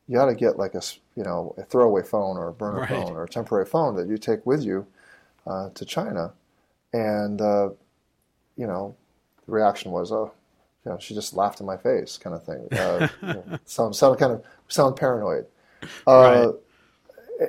You 0.10 0.20
ought 0.20 0.28
to 0.28 0.36
get 0.36 0.58
like 0.58 0.74
a 0.74 0.82
you 1.16 1.24
know 1.24 1.54
a 1.58 1.64
throwaway 1.64 2.02
phone 2.04 2.38
or 2.38 2.48
a 2.48 2.54
burner 2.54 2.80
Right. 2.80 2.90
phone 2.90 3.14
or 3.16 3.24
a 3.26 3.28
temporary 3.28 3.66
phone 3.66 3.96
that 3.98 4.08
you 4.08 4.18
take 4.18 4.46
with 4.46 4.64
you 4.64 4.88
uh, 5.46 5.70
to 5.72 5.86
China, 5.86 6.32
and 6.94 7.42
uh, 7.42 7.70
you 8.56 8.68
know 8.68 8.96
the 9.46 9.52
reaction 9.52 9.92
was, 9.92 10.12
oh, 10.12 10.32
you 10.86 10.92
know, 10.92 10.98
she 11.00 11.14
just 11.14 11.34
laughed 11.34 11.60
in 11.60 11.66
my 11.66 11.78
face, 11.78 12.18
kind 12.18 12.36
of 12.36 12.44
thing. 12.44 12.68
Uh, 12.78 13.08
you 13.32 13.34
know, 13.34 13.46
sound, 13.66 13.96
sound 13.96 14.20
kind 14.20 14.34
of 14.34 14.44
sound 14.68 14.96
paranoid. 14.96 15.46
Uh, 16.06 16.52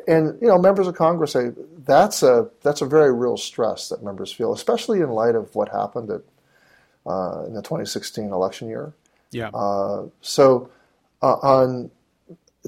And 0.07 0.39
you 0.43 0.49
know, 0.49 0.59
members 0.59 0.87
of 0.87 0.95
Congress 0.95 1.33
say 1.33 1.51
that's 1.87 2.23
a 2.23 2.51
that's 2.63 2.83
a 2.83 2.87
very 2.87 3.13
real 3.13 3.39
stress 3.39 3.89
that 3.89 4.03
members 4.03 4.31
feel, 4.31 4.53
especially 4.53 5.01
in 5.01 5.09
light 5.09 5.35
of 5.35 5.55
what 5.55 5.71
happened 5.71 6.11
at, 6.11 6.21
uh, 7.07 7.45
in 7.47 7.55
the 7.55 7.63
2016 7.63 8.31
election 8.31 8.69
year. 8.69 8.93
Yeah. 9.31 9.49
Uh, 9.49 10.07
so, 10.21 10.69
uh, 11.23 11.37
on 11.37 11.91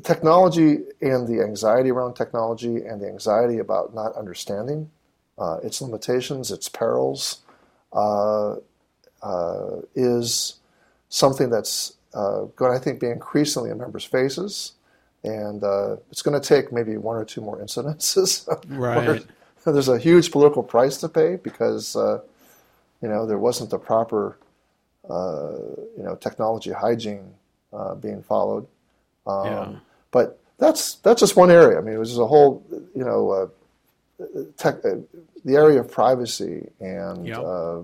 technology 0.03 0.79
and 1.03 1.29
the 1.29 1.43
anxiety 1.43 1.91
around 1.91 2.15
technology 2.15 2.77
and 2.87 3.03
the 3.03 3.09
anxiety 3.09 3.59
about 3.59 3.95
not 3.95 4.15
understanding 4.17 4.91
uh, 5.39 5.59
its 5.63 5.83
limitations, 5.83 6.51
its 6.51 6.69
perils, 6.69 7.41
uh, 7.93 8.57
uh, 9.23 9.77
is 9.95 10.55
something 11.09 11.51
that's 11.51 11.97
uh, 12.15 12.43
going 12.57 12.73
to, 12.73 12.79
I 12.79 12.83
think, 12.83 13.01
be 13.01 13.09
increasingly 13.09 13.71
in 13.71 13.79
members' 13.79 14.05
faces. 14.05 14.73
And 15.25 15.63
uh, 15.63 15.97
it's 16.11 16.23
going 16.23 16.41
to 16.41 16.47
take 16.47 16.73
maybe 16.73 16.97
one 16.97 17.17
or 17.17 17.25
two 17.25 17.41
more 17.41 17.59
incidences. 17.59 18.49
Right. 18.69 19.25
There's 19.67 19.89
a 19.89 19.99
huge 19.99 20.31
political 20.33 20.63
price 20.63 20.97
to 20.99 21.09
pay 21.09 21.37
because, 21.37 21.95
uh, 21.95 22.21
you 23.03 23.09
know, 23.09 23.27
there 23.27 23.39
wasn't 23.39 23.69
the 23.71 23.79
proper, 23.79 24.39
uh, 25.09 25.53
you 25.97 26.03
know, 26.03 26.17
technology 26.17 26.73
hygiene 26.73 27.35
uh, 27.73 27.95
being 27.95 28.23
followed. 28.23 28.67
Um, 29.27 29.47
Yeah. 29.47 29.73
But 30.11 30.39
that's 30.59 30.95
that's 30.97 31.21
just 31.21 31.37
one 31.37 31.51
area. 31.51 31.79
I 31.79 31.83
mean, 31.83 31.95
it 31.95 31.99
was 31.99 32.09
just 32.09 32.21
a 32.21 32.27
whole, 32.27 32.65
you 32.95 33.05
know, 33.05 33.31
uh, 33.31 34.27
tech, 34.57 34.85
uh, 34.85 34.97
the 35.45 35.55
area 35.57 35.81
of 35.81 35.91
privacy 35.91 36.69
and 36.81 37.27
uh, 37.45 37.83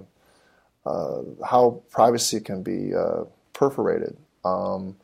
uh, 0.87 1.23
how 1.45 1.81
privacy 1.91 2.41
can 2.41 2.63
be 2.63 2.95
uh, 2.95 3.25
perforated, 3.53 4.17
um, 4.45 4.97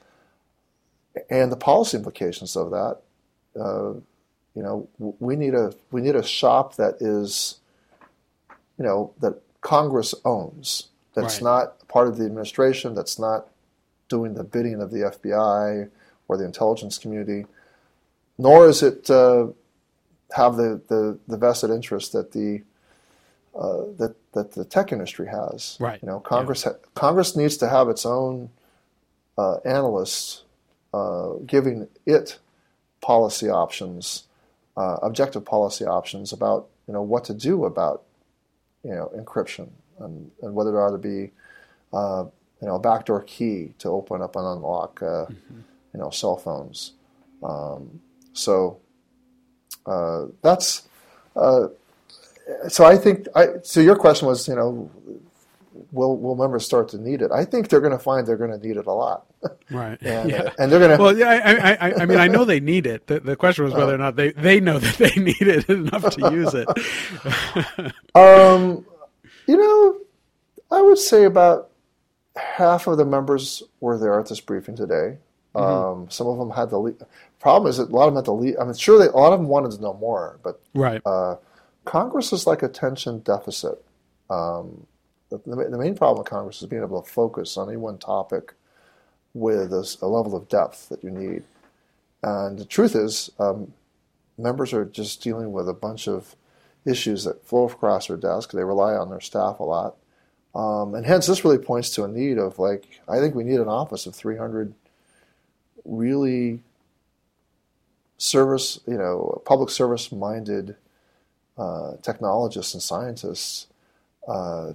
and 1.30 1.50
the 1.52 1.56
policy 1.56 1.96
implications 1.96 2.56
of 2.56 2.70
that. 2.70 2.98
Uh, 3.58 3.94
you 4.54 4.62
know, 4.62 4.88
we 4.98 5.36
need 5.36 5.54
a 5.54 5.72
we 5.90 6.00
need 6.00 6.16
a 6.16 6.22
shop 6.22 6.76
that 6.76 6.96
is, 7.00 7.58
you 8.78 8.84
know, 8.84 9.12
that 9.20 9.40
Congress 9.60 10.14
owns. 10.24 10.88
That's 11.14 11.36
Right. 11.36 11.42
not 11.44 11.88
part 11.88 12.08
of 12.08 12.16
the 12.18 12.24
administration. 12.24 12.94
That's 12.94 13.18
not 13.18 13.48
doing 14.08 14.34
the 14.34 14.44
bidding 14.44 14.80
of 14.82 14.90
the 14.90 15.00
FBI 15.00 15.88
or 16.28 16.36
the 16.36 16.44
intelligence 16.44 16.98
community. 16.98 17.46
Nor 18.38 18.66
is 18.68 18.82
it 18.82 19.08
uh, 19.10 19.48
have 20.34 20.56
the, 20.56 20.80
the, 20.88 21.18
the 21.28 21.36
vested 21.36 21.70
interest 21.70 22.12
that 22.12 22.32
the 22.32 22.62
uh, 23.54 23.84
that 23.98 24.14
that 24.32 24.52
the 24.52 24.64
tech 24.64 24.92
industry 24.92 25.28
has. 25.28 25.76
Right. 25.78 26.00
You 26.02 26.08
know, 26.08 26.20
Congress 26.20 26.64
ha- 26.64 26.76
Congress 26.94 27.36
needs 27.36 27.56
to 27.58 27.68
have 27.68 27.88
its 27.88 28.04
own 28.06 28.50
uh, 29.38 29.56
analysts 29.64 30.44
uh, 30.92 31.34
giving 31.46 31.88
it 32.06 32.38
policy 33.00 33.48
options, 33.48 34.24
uh, 34.76 34.96
objective 35.02 35.44
policy 35.44 35.84
options 35.84 36.32
about 36.32 36.68
you 36.86 36.94
know 36.94 37.02
what 37.02 37.24
to 37.24 37.34
do 37.34 37.64
about 37.64 38.02
you 38.84 38.94
know 38.94 39.10
encryption 39.16 39.68
and, 40.00 40.30
and 40.42 40.54
whether 40.54 40.72
there 40.72 40.84
ought 40.84 40.90
to 40.92 40.98
be 40.98 41.30
uh, 41.92 42.24
you 42.60 42.68
know 42.68 42.76
a 42.76 42.78
backdoor 42.78 43.22
key 43.22 43.74
to 43.78 43.88
open 43.88 44.22
up 44.22 44.36
and 44.36 44.46
unlock 44.46 45.02
uh, 45.02 45.26
you 45.28 46.00
know 46.00 46.10
cell 46.10 46.36
phones. 46.36 46.92
Um, 47.42 48.00
so 48.32 48.78
uh, 49.86 50.26
that's 50.42 50.88
uh, 51.36 51.68
so 52.68 52.84
I 52.84 52.96
think 52.96 53.28
I, 53.34 53.48
so. 53.62 53.80
Your 53.80 53.96
question 53.96 54.28
was 54.28 54.48
you 54.48 54.54
know 54.54 54.90
will 55.92 56.16
will 56.16 56.34
members 56.34 56.64
start 56.64 56.88
to 56.88 56.98
need 56.98 57.22
it? 57.22 57.30
I 57.30 57.44
think 57.44 57.68
they're 57.68 57.80
going 57.80 57.92
to 57.92 57.98
find 57.98 58.26
they're 58.26 58.36
going 58.36 58.58
to 58.58 58.66
need 58.66 58.76
it 58.76 58.86
a 58.86 58.92
lot, 58.92 59.26
Right. 59.70 60.00
and 60.02 60.30
yeah. 60.30 60.42
uh, 60.42 60.50
and 60.58 60.72
they're 60.72 60.80
going 60.80 60.96
to 60.96 61.02
Well, 61.02 61.16
yeah, 61.16 61.28
I, 61.28 61.52
I, 61.52 61.90
I, 61.90 62.02
I 62.02 62.06
mean, 62.06 62.18
I 62.18 62.26
know 62.28 62.44
they 62.44 62.60
need 62.60 62.86
it. 62.86 63.06
The, 63.06 63.20
the 63.20 63.36
question 63.36 63.64
was 63.64 63.74
whether 63.74 63.94
or 63.94 63.98
not 63.98 64.16
they, 64.16 64.32
they 64.32 64.58
know 64.58 64.78
that 64.78 64.96
they 64.96 65.14
need 65.20 65.42
it 65.42 65.68
enough 65.68 66.10
to 66.16 66.32
use 66.32 66.54
it. 66.54 66.68
Um, 68.14 68.84
you 69.46 69.56
know, 69.56 69.98
I 70.70 70.82
would 70.82 70.98
say 70.98 71.24
about 71.24 71.70
half 72.36 72.86
of 72.86 72.98
the 72.98 73.06
members 73.06 73.62
were 73.80 73.98
there 73.98 74.18
at 74.20 74.28
this 74.28 74.40
briefing 74.40 74.76
today. 74.76 75.16
Um, 75.54 76.08
some 76.10 76.26
of 76.26 76.38
them 76.38 76.50
had 76.50 76.70
the 76.70 76.78
le- 76.78 76.94
problem 77.40 77.68
is 77.70 77.76
that 77.78 77.90
a 77.90 77.92
lot 77.92 78.08
of 78.08 78.14
them 78.14 78.22
had 78.22 78.26
the 78.26 78.32
lead. 78.32 78.56
I 78.58 78.64
mean, 78.64 78.74
sure, 78.74 78.98
they, 78.98 79.06
a 79.06 79.16
lot 79.16 79.32
of 79.32 79.40
them 79.40 79.48
wanted 79.48 79.72
to 79.72 79.80
know 79.80 79.94
more, 79.94 80.38
but 80.42 80.60
right. 80.74 81.00
uh, 81.04 81.36
Congress 81.84 82.32
is 82.32 82.46
like 82.46 82.62
a 82.62 82.66
attention 82.66 83.20
deficit. 83.20 83.82
Um, 84.30 84.86
the, 85.38 85.68
the, 85.70 85.78
main 85.78 85.94
problem 85.94 86.18
with 86.18 86.28
Congress 86.28 86.62
is 86.62 86.68
being 86.68 86.82
able 86.82 87.00
to 87.00 87.10
focus 87.10 87.56
on 87.56 87.68
any 87.68 87.76
one 87.76 87.98
topic 87.98 88.54
with 89.34 89.72
a, 89.72 89.96
a 90.02 90.06
level 90.06 90.36
of 90.36 90.48
depth 90.48 90.88
that 90.88 91.02
you 91.02 91.10
need. 91.10 91.42
And 92.22 92.58
the 92.58 92.64
truth 92.64 92.94
is, 92.94 93.30
um, 93.38 93.72
members 94.38 94.72
are 94.72 94.84
just 94.84 95.22
dealing 95.22 95.52
with 95.52 95.68
a 95.68 95.74
bunch 95.74 96.06
of 96.08 96.36
issues 96.84 97.24
that 97.24 97.46
flow 97.46 97.68
across 97.68 98.08
their 98.08 98.16
desk. 98.16 98.52
They 98.52 98.64
rely 98.64 98.94
on 98.94 99.10
their 99.10 99.20
staff 99.20 99.60
a 99.60 99.64
lot. 99.64 99.96
Um, 100.54 100.94
and 100.94 101.06
hence, 101.06 101.26
this 101.26 101.44
really 101.44 101.58
points 101.58 101.90
to 101.90 102.04
a 102.04 102.08
need 102.08 102.38
of 102.38 102.58
like, 102.58 103.00
I 103.08 103.18
think 103.18 103.34
we 103.34 103.44
need 103.44 103.60
an 103.60 103.68
office 103.68 104.06
of 104.06 104.14
300 104.14 104.74
really 105.84 106.60
service, 108.18 108.78
you 108.86 108.98
know, 108.98 109.42
public 109.44 109.70
service 109.70 110.12
minded 110.12 110.76
uh, 111.56 111.92
technologists 112.02 112.74
and 112.74 112.82
scientists 112.82 113.66
uh, 114.28 114.72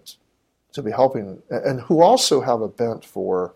to 0.73 0.81
be 0.81 0.91
helping, 0.91 1.41
and 1.49 1.81
who 1.81 2.01
also 2.01 2.41
have 2.41 2.61
a 2.61 2.67
bent 2.67 3.03
for 3.03 3.53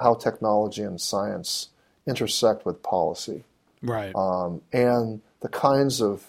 how 0.00 0.14
technology 0.14 0.82
and 0.82 1.00
science 1.00 1.68
intersect 2.06 2.64
with 2.64 2.82
policy 2.82 3.44
Right. 3.82 4.14
um, 4.14 4.60
and 4.72 5.20
the 5.40 5.48
kinds 5.48 6.02
of 6.02 6.26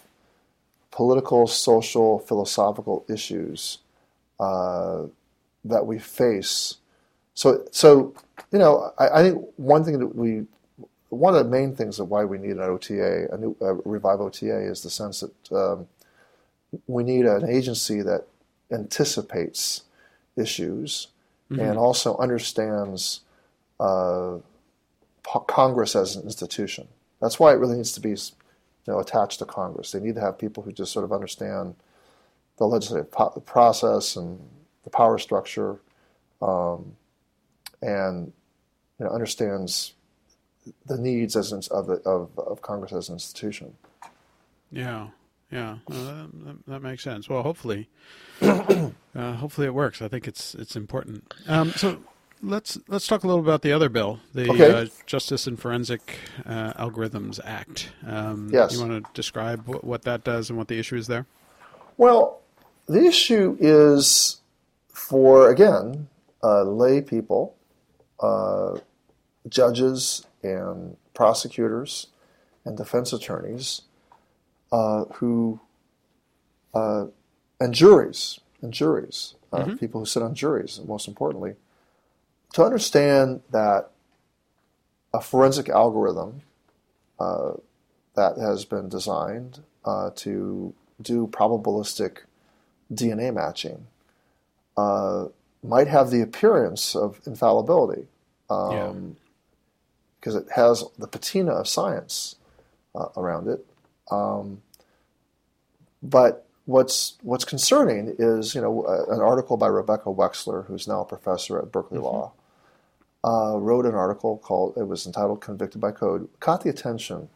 political, 0.90 1.48
social, 1.48 2.20
philosophical 2.20 3.06
issues 3.10 3.80
uh, 4.40 5.04
that 5.66 5.86
we 5.86 6.00
face. 6.00 6.78
So, 7.34 7.66
so 7.72 8.14
you 8.52 8.60
know, 8.60 8.94
I, 8.98 9.20
I 9.20 9.24
think 9.24 9.46
one 9.58 9.84
thing 9.84 10.00
that 10.00 10.16
we, 10.16 10.46
one 11.10 11.36
of 11.36 11.44
the 11.44 11.50
main 11.50 11.76
things 11.76 12.00
of 12.00 12.10
why 12.10 12.24
we 12.24 12.38
need 12.38 12.52
an 12.52 12.62
OTA, 12.62 13.34
a 13.34 13.38
new 13.38 13.56
a 13.60 13.74
revive 13.74 14.22
OTA, 14.22 14.62
is 14.62 14.82
the 14.84 14.90
sense 14.90 15.22
that 15.22 15.56
um, 15.56 15.88
we 16.88 17.04
need 17.04 17.26
an 17.26 17.50
agency 17.50 18.02
that 18.02 18.28
anticipates 18.72 19.84
issues 20.38 21.08
and 21.60 21.78
also 21.78 22.18
understands 22.18 23.22
uh, 23.80 24.38
po- 25.24 25.40
Congress 25.42 25.96
as 25.96 26.16
an 26.16 26.24
institution. 26.24 26.88
That's 27.20 27.40
why 27.40 27.52
it 27.52 27.58
really 27.58 27.76
needs 27.76 27.92
to 27.94 28.00
be, 28.00 28.12
you 28.12 28.18
know, 28.88 29.00
attached 29.00 29.40
to 29.40 29.46
Congress. 29.46 29.92
They 29.92 30.00
need 30.00 30.16
to 30.16 30.22
have 30.22 30.40
people 30.40 30.64
who 30.64 30.72
just 30.72 30.94
sort 30.94 31.04
of 31.04 31.12
understand 31.12 31.76
the 32.58 32.66
legislative 32.66 33.12
po- 33.12 33.42
process 33.46 34.16
and 34.16 34.40
the 34.84 34.90
power 34.90 35.18
structure, 35.18 35.80
um, 36.42 36.94
and 37.82 38.32
you 38.98 39.06
know, 39.06 39.12
understands 39.12 39.94
the 40.86 40.98
needs 40.98 41.36
as 41.36 41.52
in, 41.52 41.62
of, 41.72 41.88
the, 41.88 41.96
of 42.06 42.38
of 42.38 42.62
Congress 42.62 42.94
as 42.94 43.10
an 43.10 43.16
institution. 43.16 43.74
Yeah, 44.72 45.08
yeah, 45.52 45.78
uh, 45.92 46.26
that, 46.46 46.58
that 46.68 46.82
makes 46.82 47.04
sense. 47.04 47.28
Well, 47.30 47.44
hopefully, 47.44 47.90
uh, 48.42 48.90
hopefully 49.16 49.68
it 49.68 49.74
works. 49.74 50.02
I 50.02 50.08
think 50.08 50.28
it's 50.28 50.56
it's 50.56 50.76
important. 50.76 51.34
Um, 51.48 51.72
so 51.72 52.00
let's 52.42 52.78
let's 52.88 53.08
talk 53.08 53.24
a 53.24 53.28
little 53.28 53.42
about 53.42 53.62
the 53.62 53.72
other 53.72 53.90
bill, 53.90 54.20
the 54.34 54.50
Okay. 54.50 54.72
uh, 54.72 54.86
Justice 55.06 55.48
and 55.48 55.60
Forensic 55.60 56.18
uh, 56.46 56.74
Algorithms 56.74 57.40
Act. 57.44 57.92
Um, 58.06 58.50
Yes. 58.52 58.74
You 58.74 58.80
want 58.88 59.04
to 59.06 59.12
describe 59.14 59.68
what, 59.68 59.84
what 59.84 60.02
that 60.04 60.24
does 60.24 60.50
and 60.50 60.58
what 60.58 60.68
the 60.68 60.80
issue 60.80 60.96
is 60.96 61.08
there? 61.08 61.26
Well, 61.98 62.42
the 62.88 63.06
issue 63.06 63.58
is 63.60 64.38
for 64.90 65.50
again 65.52 66.08
uh, 66.44 66.64
lay 66.64 67.02
people, 67.02 67.56
uh, 68.20 68.78
judges 69.50 70.26
and 70.44 70.98
prosecutors 71.14 72.08
and 72.66 72.78
defense 72.78 73.12
attorneys 73.14 73.82
uh, 74.72 75.06
who 75.16 75.60
uh, 76.74 77.06
and 77.60 77.74
juries 77.74 78.40
and 78.62 78.74
juries, 78.74 79.36
uh, 79.52 79.66
people 79.80 80.02
who 80.02 80.06
sit 80.06 80.24
on 80.24 80.34
juries, 80.34 80.80
most 80.86 81.08
importantly, 81.08 81.56
to 82.54 82.64
understand 82.64 83.42
that 83.52 83.92
a 85.14 85.22
forensic 85.22 85.70
algorithm 85.70 86.42
uh, 87.20 87.52
that 88.16 88.38
has 88.38 88.66
been 88.66 88.90
designed 88.90 89.62
uh, 89.86 90.10
to 90.16 90.74
do 91.02 91.28
probabilistic 91.28 92.20
DNA 92.94 93.34
matching 93.34 93.88
uh, 94.78 95.26
might 95.64 95.88
have 95.88 96.10
the 96.10 96.22
appearance 96.22 96.96
of 96.96 97.20
infallibility 97.26 98.08
um, 98.50 99.16
because 100.20 100.36
it 100.36 100.48
has 100.56 100.84
the 100.98 101.08
patina 101.08 101.52
of 101.52 101.68
science 101.68 102.36
uh, 102.96 103.08
around 103.18 103.48
it. 103.48 103.66
Um, 104.12 104.62
but 106.04 106.48
what's 106.66 107.18
what's 107.22 107.46
concerning 107.46 108.16
is 108.20 108.54
you 108.56 108.62
know 108.62 108.86
an 109.10 109.20
article 109.20 109.58
by 109.58 109.68
Rebecca 109.68 110.10
Wexler, 110.10 110.66
who's 110.68 110.88
now 110.88 111.02
a 111.02 111.06
professor 111.06 111.58
at 111.60 111.72
Berkeley 111.72 111.98
Mm-hmm. 111.98 112.06
Law, 112.06 112.34
uh, 113.24 113.58
wrote 113.58 113.86
an 113.86 113.96
article 113.96 114.38
called 114.38 114.78
it 114.78 114.88
was 114.88 115.06
entitled 115.06 115.42
"Convicted 115.42 115.82
by 115.82 115.92
Code." 115.92 116.28
Caught 116.40 116.64
the 116.64 116.70
attention 116.70 117.30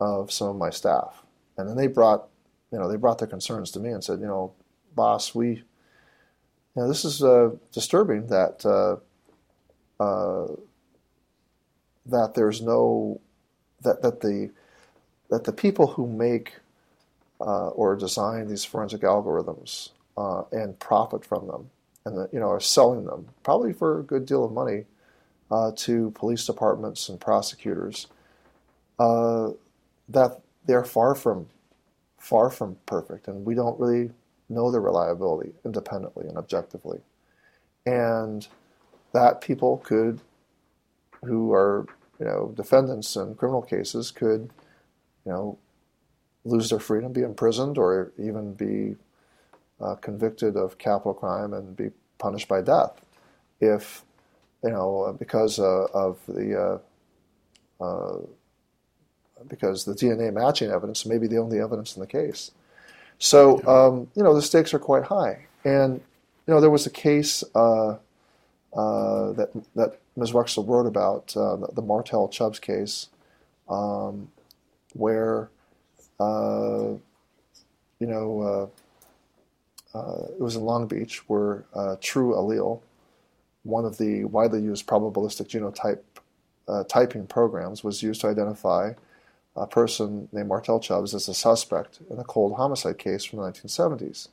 of 0.00 0.30
some 0.32 0.48
of 0.48 0.56
my 0.56 0.70
staff, 0.70 1.22
and 1.56 1.68
then 1.68 1.76
they 1.76 1.86
brought 1.86 2.28
you 2.72 2.78
know 2.78 2.88
they 2.88 2.96
brought 2.96 3.18
their 3.18 3.28
concerns 3.28 3.70
to 3.72 3.80
me 3.80 3.90
and 3.90 4.02
said, 4.02 4.20
you 4.20 4.26
know, 4.26 4.52
boss, 4.94 5.34
we 5.34 5.48
you 5.48 5.62
know 6.76 6.88
this 6.88 7.04
is 7.04 7.22
uh, 7.22 7.50
disturbing 7.72 8.26
that 8.26 8.64
uh, 8.66 8.96
uh, 10.02 10.52
that 12.04 12.34
there's 12.34 12.60
no 12.60 13.20
that 13.82 14.02
that 14.02 14.20
the 14.20 14.50
that 15.30 15.44
the 15.44 15.52
people 15.52 15.88
who 15.88 16.06
make 16.06 16.54
uh, 17.40 17.68
or 17.68 17.96
design 17.96 18.48
these 18.48 18.64
forensic 18.64 19.02
algorithms 19.02 19.90
uh, 20.16 20.42
and 20.52 20.78
profit 20.78 21.24
from 21.24 21.46
them, 21.46 21.70
and 22.04 22.16
the, 22.16 22.28
you 22.32 22.40
know 22.40 22.48
are 22.48 22.60
selling 22.60 23.04
them 23.04 23.28
probably 23.42 23.72
for 23.72 24.00
a 24.00 24.02
good 24.02 24.26
deal 24.26 24.44
of 24.44 24.52
money 24.52 24.84
uh, 25.50 25.72
to 25.76 26.10
police 26.12 26.46
departments 26.46 27.08
and 27.08 27.20
prosecutors. 27.20 28.06
Uh, 28.98 29.50
that 30.08 30.40
they're 30.64 30.84
far 30.84 31.14
from 31.14 31.46
far 32.18 32.50
from 32.50 32.76
perfect, 32.86 33.28
and 33.28 33.44
we 33.44 33.54
don't 33.54 33.78
really 33.78 34.10
know 34.48 34.70
their 34.70 34.80
reliability 34.80 35.52
independently 35.64 36.26
and 36.26 36.38
objectively, 36.38 37.00
and 37.84 38.48
that 39.12 39.40
people 39.40 39.78
could 39.78 40.20
who 41.24 41.52
are 41.52 41.86
you 42.18 42.24
know 42.26 42.52
defendants 42.56 43.16
in 43.16 43.34
criminal 43.34 43.62
cases 43.62 44.10
could 44.10 44.50
you 45.26 45.32
know 45.32 45.58
lose 46.44 46.70
their 46.70 46.78
freedom, 46.78 47.12
be 47.12 47.22
imprisoned, 47.22 47.76
or 47.76 48.12
even 48.18 48.54
be 48.54 48.96
uh, 49.80 49.96
convicted 49.96 50.56
of 50.56 50.78
capital 50.78 51.12
crime 51.12 51.52
and 51.52 51.76
be 51.76 51.90
punished 52.18 52.48
by 52.48 52.62
death 52.62 52.92
if 53.60 54.02
you 54.62 54.70
know 54.70 55.14
because 55.18 55.58
uh, 55.58 55.86
of 55.92 56.18
the 56.28 56.80
uh, 57.80 57.84
uh 57.84 58.18
because 59.48 59.84
the 59.84 59.92
DNA 59.92 60.32
matching 60.32 60.70
evidence 60.70 61.04
may 61.04 61.18
be 61.18 61.26
the 61.26 61.36
only 61.36 61.60
evidence 61.60 61.94
in 61.94 62.00
the 62.00 62.06
case. 62.06 62.52
So 63.18 63.64
um, 63.66 64.08
you 64.14 64.22
know 64.22 64.34
the 64.34 64.42
stakes 64.42 64.72
are 64.72 64.78
quite 64.78 65.04
high, 65.04 65.46
and 65.64 66.00
you 66.46 66.54
know 66.54 66.60
there 66.60 66.70
was 66.70 66.86
a 66.86 66.90
case 66.90 67.44
uh, 67.54 67.96
uh, 68.74 69.32
that 69.32 69.50
that 69.74 69.98
Ms. 70.16 70.32
Wexler 70.32 70.66
wrote 70.66 70.86
about 70.86 71.36
uh, 71.36 71.56
the, 71.56 71.68
the 71.74 71.82
Martel 71.82 72.28
Chubbs 72.28 72.58
case, 72.58 73.08
um, 73.68 74.28
where 74.96 75.50
uh, 76.20 76.94
you 77.98 78.06
know 78.06 78.70
uh, 79.94 79.98
uh, 79.98 80.26
it 80.30 80.40
was 80.40 80.56
in 80.56 80.62
Long 80.62 80.86
Beach, 80.86 81.28
where 81.28 81.64
uh, 81.74 81.96
TrueAllele, 82.00 82.80
one 83.62 83.84
of 83.84 83.98
the 83.98 84.24
widely 84.24 84.60
used 84.60 84.86
probabilistic 84.86 85.48
genotype 85.48 86.00
uh, 86.68 86.84
typing 86.84 87.26
programs, 87.26 87.82
was 87.82 88.02
used 88.02 88.20
to 88.20 88.28
identify 88.28 88.92
a 89.56 89.66
person 89.66 90.28
named 90.32 90.48
Martel 90.48 90.80
Chubbs 90.80 91.14
as 91.14 91.28
a 91.28 91.34
suspect 91.34 92.00
in 92.10 92.18
a 92.18 92.24
cold 92.24 92.56
homicide 92.56 92.98
case 92.98 93.24
from 93.24 93.38
the 93.38 93.50
1970s. 93.50 94.28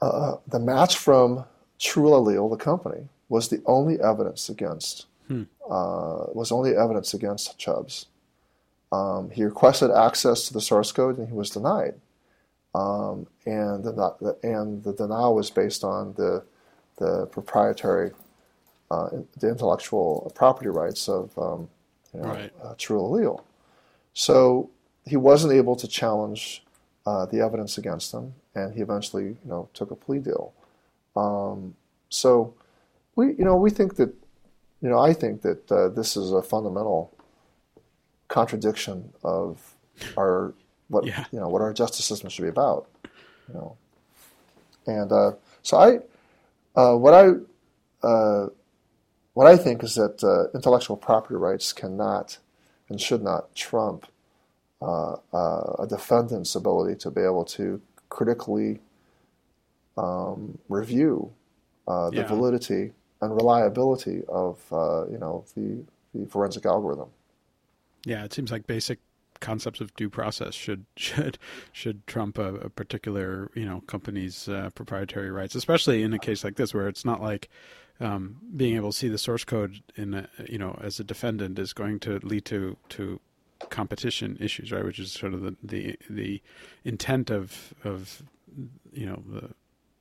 Uh, 0.00 0.36
the 0.46 0.60
match 0.60 0.96
from 0.96 1.44
TrueAllele, 1.80 2.48
the 2.50 2.56
company, 2.56 3.08
was 3.28 3.48
the 3.48 3.60
only 3.66 4.00
evidence 4.00 4.48
against 4.48 5.06
uh, 5.70 6.26
was 6.32 6.50
only 6.52 6.76
evidence 6.76 7.12
against 7.12 7.58
Chubbs. 7.58 8.06
Um, 8.90 9.30
he 9.30 9.44
requested 9.44 9.90
access 9.90 10.46
to 10.48 10.54
the 10.54 10.60
source 10.60 10.92
code 10.92 11.18
and 11.18 11.28
he 11.28 11.34
was 11.34 11.50
denied. 11.50 11.94
Um, 12.74 13.26
and 13.46 13.84
the 13.84 14.36
and 14.42 14.82
the 14.84 14.92
denial 14.92 15.34
was 15.34 15.50
based 15.50 15.84
on 15.84 16.14
the 16.14 16.44
the 16.96 17.26
proprietary 17.26 18.12
uh, 18.90 19.08
the 19.38 19.48
intellectual 19.48 20.30
property 20.34 20.68
rights 20.68 21.08
of 21.08 21.36
um, 21.38 21.68
you 22.14 22.20
know, 22.20 22.26
Right. 22.28 22.52
uh, 22.62 22.74
TrueAllele. 22.74 23.42
So 24.14 24.70
he 25.04 25.16
wasn't 25.16 25.52
able 25.52 25.76
to 25.76 25.86
challenge 25.86 26.64
uh, 27.06 27.26
the 27.26 27.40
evidence 27.40 27.78
against 27.78 28.12
him, 28.12 28.34
and 28.54 28.74
he 28.74 28.80
eventually, 28.80 29.24
you 29.24 29.38
know, 29.44 29.68
took 29.74 29.90
a 29.90 29.94
plea 29.94 30.18
deal. 30.18 30.52
Um, 31.16 31.74
so 32.08 32.54
we, 33.16 33.28
you 33.34 33.44
know, 33.44 33.56
we 33.56 33.70
think 33.70 33.96
that, 33.96 34.12
you 34.80 34.88
know, 34.88 34.98
I 34.98 35.12
think 35.12 35.42
that 35.42 35.70
uh, 35.72 35.88
this 35.88 36.16
is 36.16 36.32
a 36.32 36.42
fundamental 36.42 37.12
contradiction 38.28 39.12
of 39.24 39.74
our 40.16 40.54
what 40.88 41.04
Yeah. 41.04 41.24
you 41.32 41.40
know 41.40 41.48
what 41.48 41.62
our 41.62 41.72
justice 41.72 42.04
system 42.04 42.28
should 42.30 42.42
be 42.42 42.48
about. 42.48 42.86
You 43.48 43.54
know, 43.54 43.76
and 44.86 45.12
uh, 45.12 45.32
so 45.62 45.76
I, 45.78 45.98
uh, 46.78 46.96
what 46.96 47.14
I, 47.14 48.06
uh, 48.06 48.48
what 49.34 49.46
I 49.46 49.56
think 49.56 49.82
is 49.82 49.94
that 49.94 50.22
uh, 50.22 50.50
intellectual 50.56 50.96
property 50.96 51.34
rights 51.36 51.72
cannot 51.72 52.38
and 52.88 53.00
should 53.00 53.22
not 53.22 53.54
trump 53.54 54.06
uh, 54.82 55.16
uh, 55.32 55.74
a 55.80 55.86
defendant's 55.88 56.54
ability 56.54 56.96
to 57.00 57.10
be 57.10 57.20
able 57.22 57.44
to 57.44 57.80
critically 58.10 58.80
um, 59.96 60.58
review 60.68 61.32
uh, 61.88 62.10
the 62.10 62.22
Yeah. 62.22 62.28
validity 62.28 62.92
and 63.20 63.34
reliability 63.34 64.22
of 64.28 64.60
uh, 64.72 65.06
you 65.10 65.18
know 65.18 65.44
the, 65.54 65.84
the 66.14 66.26
forensic 66.26 66.66
algorithm. 66.66 67.08
Yeah, 68.04 68.24
it 68.24 68.32
seems 68.32 68.50
like 68.50 68.66
basic 68.66 69.00
concepts 69.40 69.80
of 69.80 69.94
due 69.94 70.10
process 70.10 70.54
should 70.54 70.84
should 70.96 71.38
should 71.72 72.06
trump 72.06 72.38
a, 72.38 72.54
a 72.56 72.70
particular 72.70 73.50
you 73.54 73.64
know 73.64 73.82
company's 73.86 74.48
uh, 74.48 74.70
proprietary 74.74 75.30
rights, 75.30 75.54
especially 75.54 76.02
in 76.02 76.12
a 76.12 76.18
case 76.18 76.44
like 76.44 76.56
this 76.56 76.74
where 76.74 76.88
it's 76.88 77.04
not 77.04 77.20
like 77.20 77.48
um, 78.00 78.36
being 78.56 78.76
able 78.76 78.92
to 78.92 78.96
see 78.96 79.08
the 79.08 79.18
source 79.18 79.44
code 79.44 79.82
in 79.96 80.14
a, 80.14 80.28
you 80.48 80.58
know 80.58 80.78
as 80.82 81.00
a 81.00 81.04
defendant 81.04 81.58
is 81.58 81.72
going 81.72 81.98
to 82.00 82.18
lead 82.22 82.44
to 82.46 82.76
to 82.90 83.20
competition 83.70 84.36
issues, 84.40 84.70
right? 84.70 84.84
Which 84.84 84.98
is 84.98 85.12
sort 85.12 85.34
of 85.34 85.42
the 85.42 85.56
the, 85.62 85.98
the 86.08 86.42
intent 86.84 87.30
of 87.30 87.74
of 87.84 88.22
you 88.92 89.06
know 89.06 89.22
the 89.26 89.50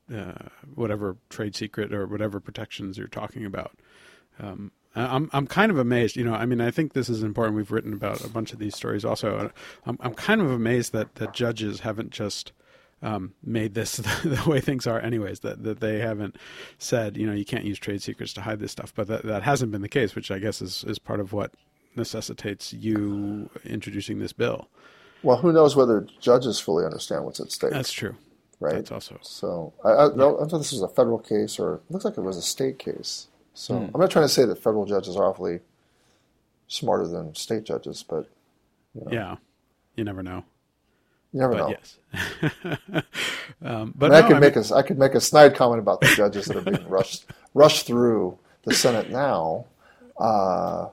uh, 0.10 0.48
whatever 0.76 1.18
trade 1.30 1.56
secret 1.56 1.94
or 1.94 2.08
whatever 2.08 2.40
protections 2.40 2.98
you're 2.98 3.08
talking 3.08 3.46
about. 3.46 3.78
Um, 4.40 4.72
I'm 5.00 5.30
I'm 5.34 5.48
kind 5.48 5.72
of 5.72 5.78
amazed. 5.78 6.16
You 6.16 6.24
know, 6.24 6.34
I 6.34 6.46
mean, 6.46 6.62
I 6.62 6.72
think 6.72 6.94
this 6.94 7.10
is 7.10 7.24
important. 7.24 7.56
We've 7.56 7.72
written 7.72 7.94
about 7.94 8.24
a 8.24 8.30
bunch 8.30 8.54
of 8.54 8.60
these 8.60 8.76
stories 8.76 9.06
also. 9.06 9.52
I'm 9.86 9.98
I'm 10.02 10.14
kind 10.14 10.42
of 10.42 10.52
amazed 10.52 10.94
that 10.94 11.16
that 11.16 11.34
judges 11.34 11.82
haven't 11.82 12.12
just 12.12 12.52
um, 13.02 13.34
made 13.44 13.74
this 13.74 13.98
the, 14.24 14.30
the 14.30 14.50
way 14.50 14.60
things 14.60 14.88
are, 14.88 15.00
anyways. 15.00 15.42
That 15.42 15.64
that 15.64 15.80
they 15.80 16.00
haven't 16.00 16.38
said, 16.78 17.18
you 17.18 17.28
know, 17.28 17.34
you 17.34 17.46
can't 17.46 17.66
use 17.66 17.80
trade 17.80 18.02
secrets 18.02 18.34
to 18.34 18.42
hide 18.42 18.60
this 18.60 18.72
stuff. 18.72 18.94
But 18.96 19.08
that 19.08 19.24
that 19.24 19.44
hasn't 19.44 19.72
been 19.72 19.82
the 19.82 19.90
case, 19.90 20.16
which 20.16 20.32
I 20.32 20.40
guess 20.40 20.62
is 20.62 20.84
is 20.86 21.00
part 21.00 21.20
of 21.20 21.34
what 21.34 21.54
necessitates 21.96 22.74
you 22.74 23.50
introducing 23.66 24.20
this 24.20 24.34
bill. 24.34 24.70
Well, 25.24 25.38
who 25.38 25.52
knows 25.52 25.76
whether 25.76 26.08
judges 26.20 26.60
fully 26.60 26.86
understand 26.86 27.26
what's 27.26 27.40
at 27.40 27.52
stake, 27.52 27.72
That's 27.72 27.92
true. 27.92 28.16
right? 28.60 28.76
That's 28.76 28.92
also 28.92 29.18
So 29.24 29.74
I, 29.84 29.90
I, 29.90 30.08
no, 30.16 30.40
I 30.40 30.46
thought 30.48 30.60
this 30.60 30.72
was 30.72 30.84
a 30.84 30.88
federal 30.88 31.18
case, 31.18 31.60
or 31.60 31.76
it 31.76 31.82
looks 31.92 32.06
like 32.06 32.18
it 32.18 32.22
was 32.22 32.38
a 32.38 32.42
state 32.42 32.78
case. 32.80 33.28
So 33.58 33.76
Hmm. 33.80 33.90
I'm 33.96 34.02
not 34.02 34.12
trying 34.12 34.26
to 34.26 34.30
say 34.30 34.46
that 34.46 34.62
federal 34.62 34.86
judges 34.86 35.16
are 35.18 35.26
awfully 35.26 35.62
smarter 36.68 37.08
than 37.08 37.34
state 37.36 37.64
judges, 37.64 38.04
but 38.08 38.28
yeah. 39.12 39.38
You 39.96 40.04
never 40.04 40.22
know. 40.22 40.44
you 41.34 41.40
never 41.40 41.54
But 41.54 41.58
know. 41.58 41.70
yes. 41.70 41.98
um, 43.64 43.94
I, 43.96 43.98
but 43.98 44.12
mean, 44.12 44.14
I 44.14 44.28
could 44.28 44.38
I 44.38 44.40
make 44.40 44.56
mean- 44.56 44.66
a 44.72 44.76
I 44.76 44.82
could 44.84 44.98
make 45.00 45.16
a 45.16 45.22
snide 45.22 45.56
comment 45.56 45.80
about 45.80 46.02
the 46.02 46.08
judges 46.16 46.46
that 46.46 46.58
are 46.58 46.62
being 46.62 46.88
rushed 46.90 47.26
rushed 47.54 47.88
through 47.88 48.38
the 48.64 48.74
Senate 48.74 49.10
now. 49.10 49.66
Uh, 50.20 50.90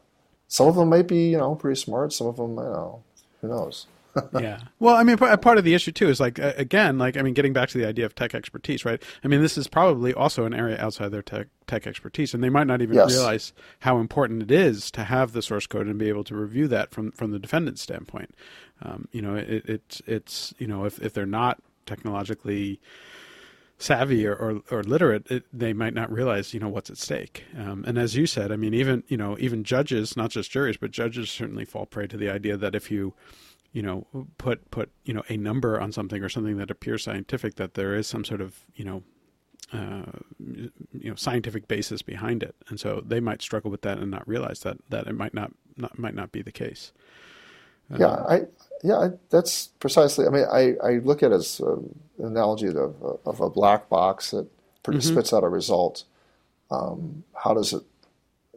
some 0.49 0.67
of 0.69 0.75
them 0.77 0.89
might 0.89 1.07
be 1.09 1.31
you 1.31 1.39
know 1.39 1.55
pretty 1.55 1.79
smart. 1.79 2.13
Some 2.13 2.27
of 2.29 2.37
them, 2.37 2.51
you 2.51 2.63
know, 2.63 3.03
who 3.41 3.49
knows? 3.49 3.87
Yeah. 4.33 4.61
Well, 4.79 4.97
I 4.97 5.05
mean, 5.05 5.17
p- 5.17 5.37
part 5.39 5.59
of 5.59 5.65
the 5.65 5.75
issue 5.75 5.93
too 5.93 6.09
is 6.09 6.21
like 6.21 6.39
again, 6.39 6.99
like 6.99 7.17
I 7.17 7.23
mean, 7.23 7.35
getting 7.35 7.53
back 7.53 7.69
to 7.71 7.79
the 7.79 7.87
idea 7.87 8.07
of 8.07 8.15
tech 8.15 8.35
expertise, 8.35 8.85
right? 8.85 9.03
I 9.23 9.29
mean, 9.29 9.41
this 9.43 9.57
is 9.59 9.69
probably 9.69 10.13
also 10.15 10.45
an 10.45 10.55
area 10.55 10.79
outside 10.81 11.11
their 11.11 11.23
tech 11.23 11.49
tech 11.67 11.87
expertise, 11.87 12.35
and 12.35 12.43
they 12.43 12.51
might 12.51 12.67
not 12.67 12.83
even 12.83 12.97
Yes. 12.97 13.05
realize 13.05 13.53
how 13.81 13.99
important 13.99 14.43
it 14.43 14.51
is 14.51 14.91
to 14.93 15.05
have 15.05 15.33
the 15.33 15.43
source 15.43 15.67
code 15.67 15.87
and 15.87 15.99
be 15.99 16.09
able 16.09 16.25
to 16.25 16.37
review 16.37 16.69
that 16.69 16.91
from 16.91 17.13
from 17.13 17.31
the 17.33 17.39
defendant's 17.39 17.83
standpoint. 17.83 18.35
Um, 18.83 19.09
you 19.13 19.23
know, 19.23 19.37
it, 19.37 19.65
it's 19.69 20.03
it's 20.07 20.55
you 20.59 20.67
know 20.67 20.85
if 20.85 21.01
if 21.03 21.13
they're 21.15 21.27
not 21.27 21.63
technologically 21.87 22.81
savvy 23.79 24.27
or, 24.27 24.35
or, 24.35 24.63
or 24.71 24.83
literate, 24.83 25.31
it, 25.31 25.45
they 25.53 25.73
might 25.73 25.95
not 25.95 26.11
realize, 26.11 26.55
you 26.55 26.61
know, 26.61 26.69
what's 26.69 26.91
at 26.91 26.97
stake. 26.97 27.45
Um, 27.59 27.85
and 27.87 27.99
as 27.99 28.17
you 28.17 28.27
said, 28.27 28.53
I 28.53 28.57
mean, 28.57 28.73
even, 28.73 29.03
you 29.09 29.17
know, 29.17 29.37
even 29.39 29.65
judges, 29.65 30.17
not 30.17 30.31
just 30.31 30.51
juries, 30.51 30.77
but 30.77 30.91
judges 30.91 31.31
certainly 31.31 31.65
fall 31.65 31.87
prey 31.87 32.07
to 32.07 32.17
the 32.17 32.31
idea 32.31 32.57
that 32.57 32.75
if 32.75 32.91
you, 32.91 33.15
you 33.75 33.83
know, 33.83 34.07
put, 34.39 34.71
put, 34.71 34.89
you 35.05 35.13
know, 35.13 35.25
a 35.29 35.37
number 35.37 35.81
on 35.81 35.91
something 35.91 36.23
or 36.23 36.29
something 36.29 36.57
that 36.59 36.71
appears 36.71 37.03
scientific, 37.03 37.57
that 37.57 37.75
there 37.75 37.95
is 37.95 38.07
some 38.07 38.25
sort 38.25 38.41
of, 38.41 38.61
you 38.77 38.85
know, 38.85 39.03
uh, 39.73 40.13
you 40.39 41.11
know, 41.11 41.17
scientific 41.17 41.67
basis 41.67 42.01
behind 42.01 42.45
it. 42.45 42.55
And 42.69 42.79
so 42.79 43.03
they 43.05 43.19
might 43.19 43.43
struggle 43.43 43.73
with 43.73 43.83
that 43.83 43.99
and 43.99 44.13
not 44.13 44.29
realize 44.29 44.61
that, 44.61 44.77
that 44.91 45.09
it 45.09 45.17
might 45.17 45.35
not, 45.35 45.51
not 45.77 45.99
might 45.99 46.15
not 46.15 46.31
be 46.31 46.41
the 46.41 46.53
case. 46.53 46.93
Uh, 47.93 47.97
yeah, 47.99 48.15
I, 48.29 48.41
yeah, 48.85 48.99
I, 48.99 49.09
that's 49.29 49.67
precisely. 49.81 50.25
I 50.27 50.31
mean, 50.31 50.47
I, 50.51 50.75
I 50.83 50.99
look 50.99 51.25
at 51.25 51.33
it 51.33 51.35
as 51.35 51.59
an 51.59 52.01
analogy 52.19 52.69
of, 52.69 52.95
of 53.27 53.41
a 53.41 53.51
black 53.51 53.89
box 53.89 54.31
that 54.31 54.47
mm-hmm. 54.85 55.01
spits 55.01 55.33
out 55.33 55.43
a 55.43 55.49
result. 55.49 56.05
Um, 56.71 57.25
how 57.35 57.55
does 57.55 57.73
it, 57.73 57.83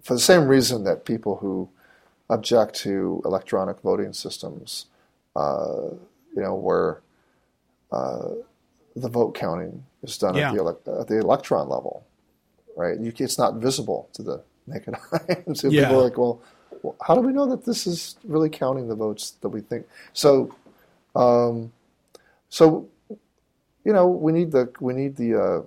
for 0.04 0.14
the 0.14 0.20
same 0.20 0.48
reason 0.48 0.84
that 0.84 1.06
people 1.06 1.38
who 1.38 1.70
object 2.30 2.76
to 2.76 3.22
electronic 3.26 3.80
voting 3.82 4.14
systems, 4.14 4.86
uh, 5.38 5.90
you 6.36 6.42
know, 6.42 6.56
where 6.56 7.02
uh, 7.92 8.30
the 8.96 9.10
vote 9.10 9.36
counting 9.36 9.84
is 10.04 10.18
done 10.18 10.36
yeah. 10.36 10.52
at, 10.52 10.84
the, 10.84 10.98
at 11.02 11.08
the 11.08 11.20
electron 11.20 11.70
level, 11.70 12.06
right? 12.76 13.00
You, 13.00 13.14
it's 13.18 13.38
not 13.38 13.56
visible 13.56 14.10
to 14.14 14.24
the 14.24 14.44
naked 14.66 14.96
eye. 15.14 15.44
so 15.54 15.70
yeah. 15.70 15.84
people 15.84 16.00
are 16.00 16.04
like, 16.04 16.18
well, 16.18 16.42
well, 16.82 16.96
how 17.06 17.16
do 17.16 17.22
we 17.22 17.34
know 17.34 17.48
that 17.48 17.66
this 17.66 17.88
is 17.88 18.18
really 18.24 18.50
counting 18.50 18.88
the 18.88 18.96
votes 18.96 19.32
that 19.42 19.50
we 19.50 19.62
think? 19.62 19.86
So, 20.14 20.56
um, 21.16 21.72
so 22.50 22.88
you 23.84 23.94
know, 23.94 24.08
we 24.08 24.32
need 24.32 24.52
the 24.52 24.72
we 24.80 24.94
need 24.94 25.16
the 25.16 25.36
uh, 25.36 25.62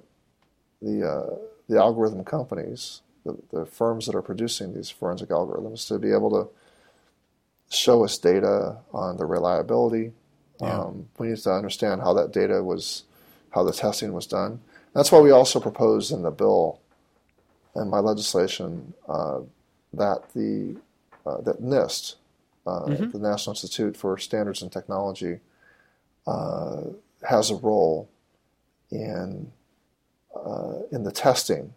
the 0.82 1.08
uh, 1.08 1.36
the 1.68 1.78
algorithm 1.78 2.22
companies, 2.24 3.02
the, 3.24 3.36
the 3.50 3.64
firms 3.64 4.06
that 4.06 4.14
are 4.14 4.22
producing 4.22 4.74
these 4.74 4.90
forensic 4.90 5.30
algorithms, 5.30 5.88
to 5.88 5.98
be 5.98 6.12
able 6.12 6.30
to 6.30 6.50
show 7.70 8.04
us 8.04 8.18
data 8.18 8.76
on 8.92 9.16
the 9.16 9.24
reliability. 9.24 10.12
Yeah. 10.60 10.80
Um, 10.80 11.08
we 11.18 11.28
need 11.28 11.38
to 11.38 11.52
understand 11.52 12.02
how 12.02 12.12
that 12.14 12.32
data 12.32 12.62
was, 12.62 13.04
how 13.50 13.62
the 13.64 13.72
testing 13.72 14.12
was 14.12 14.26
done. 14.26 14.60
That's 14.94 15.10
why 15.10 15.20
we 15.20 15.30
also 15.30 15.60
propose 15.60 16.10
in 16.10 16.22
the 16.22 16.30
bill, 16.30 16.80
in 17.76 17.88
my 17.88 18.00
legislation, 18.00 18.92
uh, 19.08 19.40
that 19.94 20.32
the 20.34 20.76
uh, 21.26 21.40
that 21.42 21.62
NIST, 21.62 22.16
uh, 22.66 22.80
mm-hmm. 22.86 23.10
the 23.10 23.18
National 23.18 23.52
Institute 23.52 23.96
for 23.96 24.18
Standards 24.18 24.62
and 24.62 24.72
Technology, 24.72 25.38
uh, 26.26 26.82
has 27.28 27.50
a 27.50 27.56
role 27.56 28.08
in 28.90 29.52
uh, 30.34 30.74
in 30.90 31.04
the 31.04 31.12
testing 31.12 31.72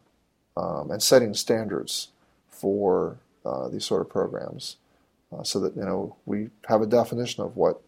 um, 0.58 0.92
and 0.92 1.02
setting 1.02 1.34
standards 1.34 2.10
for 2.50 3.18
uh, 3.46 3.68
these 3.68 3.86
sort 3.86 4.02
of 4.02 4.10
programs, 4.10 4.78
so 5.42 5.60
that 5.62 5.76
you 5.76 5.84
know 5.84 6.16
we 6.26 6.50
have 6.68 6.82
a 6.82 6.86
definition 6.86 7.44
of 7.44 7.56
what 7.56 7.82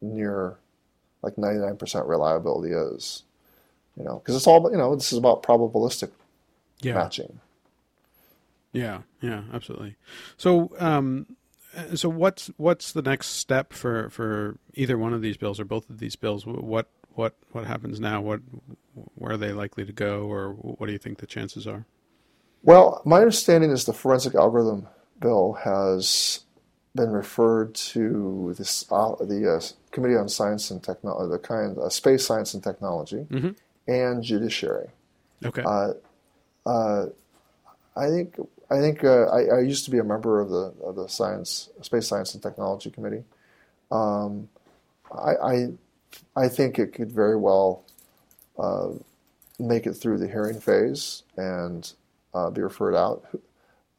near 0.00 0.58
like 1.24 1.36
99% 1.36 2.08
reliability 2.08 2.72
is. 2.74 3.22
You 3.96 4.04
know, 4.04 4.18
because 4.18 4.34
it's 4.34 4.46
all 4.46 4.68
you 4.70 4.76
know. 4.76 4.94
This 4.96 5.12
is 5.12 5.18
about 5.18 5.42
probabilistic 5.44 6.10
yeah. 6.80 6.94
matching. 6.94 7.38
Yeah, 8.72 9.02
yeah, 9.20 9.42
absolutely. 9.52 9.94
So, 10.36 10.72
um, 10.80 11.26
so 11.94 12.08
what's 12.08 12.50
what's 12.56 12.90
the 12.90 13.02
next 13.02 13.28
step 13.28 13.72
for, 13.72 14.10
for 14.10 14.58
either 14.74 14.98
one 14.98 15.14
of 15.14 15.22
these 15.22 15.36
bills 15.36 15.60
or 15.60 15.64
both 15.64 15.88
of 15.88 16.00
these 16.00 16.16
bills? 16.16 16.44
What 16.44 16.88
what 17.14 17.36
what 17.52 17.66
happens 17.66 18.00
now? 18.00 18.20
What 18.20 18.40
where 19.14 19.34
are 19.34 19.36
they 19.36 19.52
likely 19.52 19.84
to 19.84 19.92
go, 19.92 20.24
or 20.24 20.54
what 20.54 20.86
do 20.86 20.92
you 20.92 20.98
think 20.98 21.18
the 21.18 21.26
chances 21.26 21.64
are? 21.64 21.86
Well, 22.64 23.00
my 23.04 23.18
understanding 23.18 23.70
is 23.70 23.84
the 23.84 23.92
forensic 23.92 24.34
algorithm 24.34 24.88
bill 25.20 25.54
has 25.64 26.40
been 26.94 27.10
referred 27.10 27.74
to 27.74 28.54
this 28.56 28.86
uh, 28.90 29.14
the 29.20 29.56
uh, 29.56 29.90
Committee 29.90 30.16
on 30.16 30.28
Science 30.28 30.70
and 30.70 30.82
Technology, 30.82 31.30
the 31.30 31.38
kind 31.38 31.78
uh, 31.78 31.88
Space 31.88 32.26
Science 32.26 32.54
and 32.54 32.62
Technology, 32.62 33.26
mm-hmm. 33.30 33.50
and 33.88 34.22
Judiciary. 34.22 34.88
Okay. 35.44 35.62
Uh, 35.62 35.92
uh, 36.66 37.06
I 37.96 38.08
think 38.08 38.36
I 38.70 38.80
think 38.80 39.04
uh, 39.04 39.26
I, 39.26 39.56
I, 39.56 39.60
used 39.60 39.84
to 39.84 39.90
be 39.90 39.98
a 39.98 40.04
member 40.04 40.40
of 40.40 40.48
the 40.50 40.72
of 40.82 40.96
the 40.96 41.08
science 41.08 41.68
space 41.82 42.08
science 42.08 42.34
and 42.34 42.42
technology 42.42 42.90
committee. 42.90 43.24
Um, 43.90 44.48
I, 45.12 45.34
I, 45.34 45.68
I 46.34 46.48
think 46.48 46.78
it 46.78 46.92
could 46.92 47.12
very 47.12 47.36
well 47.36 47.84
uh, 48.58 48.88
make 49.58 49.86
it 49.86 49.94
through 49.94 50.18
the 50.18 50.26
hearing 50.26 50.60
phase 50.60 51.22
and 51.36 51.92
uh, 52.32 52.50
be 52.50 52.62
referred 52.62 52.96
out. 52.96 53.24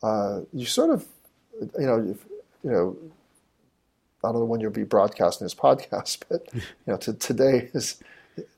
Uh, 0.05 0.41
you 0.53 0.65
sort 0.67 0.91
of, 0.91 1.03
you 1.59 1.87
know, 1.87 1.97
you, 1.97 2.17
you 2.63 2.71
know, 2.71 2.97
I 4.23 4.31
don't 4.31 4.41
know 4.41 4.45
when 4.45 4.59
you'll 4.59 4.69
be 4.69 4.83
broadcasting 4.83 5.45
this 5.45 5.55
podcast, 5.67 6.19
but 6.29 6.47
you 6.53 6.61
know, 6.85 6.97
to, 6.97 7.13
today 7.13 7.71
is 7.73 8.03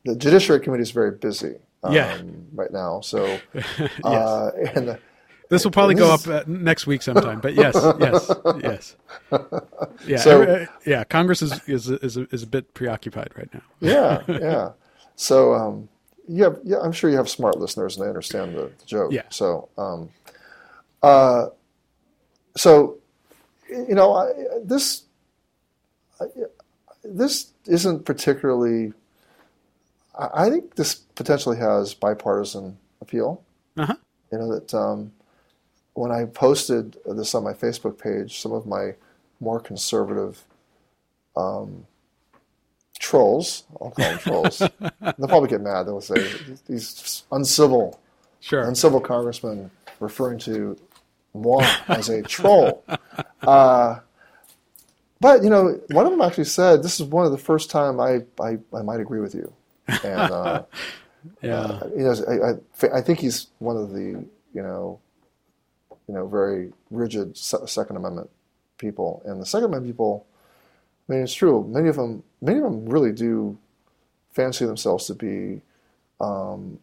the 0.03 0.15
Judiciary 0.15 0.61
Committee 0.61 0.83
is 0.83 0.91
very 0.91 1.11
busy 1.11 1.55
um, 1.83 1.93
yeah. 1.93 2.19
right 2.53 2.71
now. 2.71 2.99
So, 2.99 3.39
uh, 4.03 4.51
yes. 4.57 4.75
and 4.75 4.97
this 5.49 5.63
will 5.63 5.71
probably 5.71 5.95
go 5.95 6.13
up 6.13 6.27
uh, 6.27 6.43
next 6.47 6.85
week 6.85 7.01
sometime, 7.01 7.39
but 7.39 7.53
yes, 7.53 7.75
yes, 7.99 8.31
yes. 8.61 8.95
Yeah, 10.05 10.17
so, 10.17 10.43
uh, 10.43 10.65
yeah. 10.85 11.05
Congress 11.05 11.41
is 11.41 11.61
is 11.67 11.89
is 11.89 12.17
a, 12.17 12.27
is 12.33 12.43
a 12.43 12.47
bit 12.47 12.73
preoccupied 12.73 13.31
right 13.37 13.53
now. 13.53 13.61
yeah, 13.79 14.21
yeah. 14.27 14.71
So, 15.15 15.53
um, 15.53 15.87
yeah, 16.27 16.49
yeah. 16.65 16.79
I'm 16.81 16.91
sure 16.91 17.09
you 17.09 17.15
have 17.15 17.29
smart 17.29 17.57
listeners 17.57 17.95
and 17.95 18.05
they 18.05 18.09
understand 18.09 18.55
the, 18.55 18.71
the 18.77 18.85
joke. 18.85 19.13
Yeah. 19.13 19.23
So, 19.29 19.69
um, 19.77 20.09
uh, 21.03 21.47
so, 22.55 22.97
you 23.69 23.95
know, 23.95 24.13
I, 24.13 24.31
this 24.63 25.03
this 27.03 27.51
isn't 27.65 28.05
particularly. 28.05 28.93
I, 30.17 30.45
I 30.45 30.49
think 30.49 30.75
this 30.75 30.95
potentially 30.95 31.57
has 31.57 31.93
bipartisan 31.93 32.77
appeal. 33.01 33.43
Uh-huh. 33.77 33.95
You 34.31 34.37
know 34.39 34.53
that 34.53 34.73
um, 34.73 35.11
when 35.93 36.11
I 36.11 36.25
posted 36.25 36.97
this 37.05 37.33
on 37.35 37.43
my 37.43 37.53
Facebook 37.53 37.97
page, 37.97 38.39
some 38.39 38.51
of 38.51 38.65
my 38.65 38.95
more 39.39 39.59
conservative 39.59 40.43
um, 41.35 41.85
trolls, 42.99 43.63
I'll 43.79 43.91
call 43.91 44.05
them 44.05 44.19
trolls, 44.19 44.57
they'll 44.79 45.27
probably 45.27 45.49
get 45.49 45.61
mad. 45.61 45.83
They'll 45.83 46.01
say 46.01 46.27
these 46.67 47.23
uncivil, 47.31 47.99
sure. 48.39 48.63
uncivil 48.63 48.99
congressmen 48.99 49.71
referring 49.99 50.39
to 50.39 50.77
moi 51.37 51.65
as 51.87 52.09
a 52.09 52.21
troll. 52.21 52.83
Uh, 53.43 53.99
but 55.21 55.41
you 55.41 55.49
know, 55.49 55.79
one 55.91 56.05
of 56.05 56.11
them 56.11 56.21
actually 56.21 56.43
said, 56.43 56.83
"This 56.83 56.99
is 56.99 57.05
one 57.05 57.25
of 57.25 57.31
the 57.31 57.37
first 57.37 57.69
time 57.69 57.99
I 57.99 58.23
I, 58.41 58.57
I 58.75 58.81
might 58.81 58.99
agree 58.99 59.21
with 59.21 59.33
you." 59.33 59.53
And 59.87 60.31
uh, 60.31 60.63
yeah, 61.41 61.59
uh, 61.59 61.89
you 61.95 62.03
know, 62.03 62.15
I, 62.27 62.87
I, 62.87 62.97
I 62.97 63.01
think 63.01 63.19
he's 63.19 63.47
one 63.59 63.77
of 63.77 63.91
the 63.91 64.25
you 64.53 64.63
know 64.63 64.99
you 66.07 66.13
know, 66.13 66.25
very 66.27 66.71
rigid 66.89 67.37
Second 67.37 67.97
Amendment 67.97 68.29
people. 68.77 69.21
And 69.25 69.41
the 69.41 69.45
Second 69.45 69.65
Amendment 69.65 69.93
people, 69.93 70.25
I 71.07 71.13
mean, 71.13 71.23
it's 71.23 71.33
true. 71.33 71.67
Many 71.67 71.89
of 71.89 71.97
them, 71.97 72.23
many 72.41 72.59
of 72.59 72.63
them 72.63 72.85
really 72.85 73.11
do 73.11 73.57
fancy 74.31 74.65
themselves 74.65 75.05
to 75.07 75.15
be 75.15 75.61
um, 76.21 76.79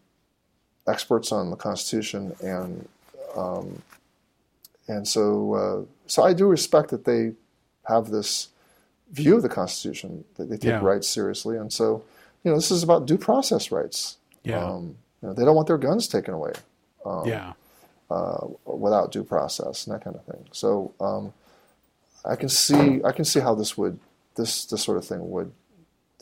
experts 0.87 1.33
on 1.33 1.51
the 1.51 1.57
Constitution, 1.57 2.35
and 2.43 2.87
um, 3.35 3.83
and 4.89 5.07
so 5.07 5.55
uh, 5.55 5.85
so 6.07 6.23
I 6.23 6.33
do 6.33 6.47
respect 6.47 6.91
that 6.91 7.05
they 7.05 7.33
have 7.87 8.11
this 8.11 8.49
view 9.11 9.37
of 9.37 9.43
the 9.43 9.49
Constitution 9.49 10.25
that 10.37 10.49
they 10.49 10.57
take 10.57 10.71
yeah. 10.71 10.81
rights 10.81 11.09
seriously, 11.09 11.57
and 11.57 11.73
so 11.73 12.03
you 12.43 12.51
know, 12.51 12.57
this 12.57 12.71
is 12.71 12.83
about 12.83 13.07
due 13.07 13.19
process 13.19 13.71
rights. 13.71 14.19
Yeah. 14.43 14.65
Um, 14.65 14.97
you 15.23 15.29
know, 15.29 15.35
they 15.35 15.45
don't 15.45 15.57
want 15.57 15.69
their 15.69 15.79
guns 15.79 16.09
taken 16.09 16.35
away. 16.35 16.53
Um, 17.07 17.27
yeah 17.27 17.53
uh, 18.11 18.47
without 18.65 19.13
due 19.13 19.25
process 19.25 19.87
and 19.87 19.95
that 19.95 20.05
kind 20.05 20.17
of 20.17 20.25
thing. 20.25 20.47
So 20.53 20.93
um, 21.01 21.33
I 22.25 22.37
can 22.37 22.49
see 22.49 23.01
I 23.05 23.13
can 23.13 23.25
see 23.25 23.41
how 23.41 23.55
this 23.55 23.77
would 23.77 23.99
this 24.37 24.65
this 24.67 24.83
sort 24.83 24.99
of 24.99 25.07
thing 25.07 25.31
would 25.31 25.53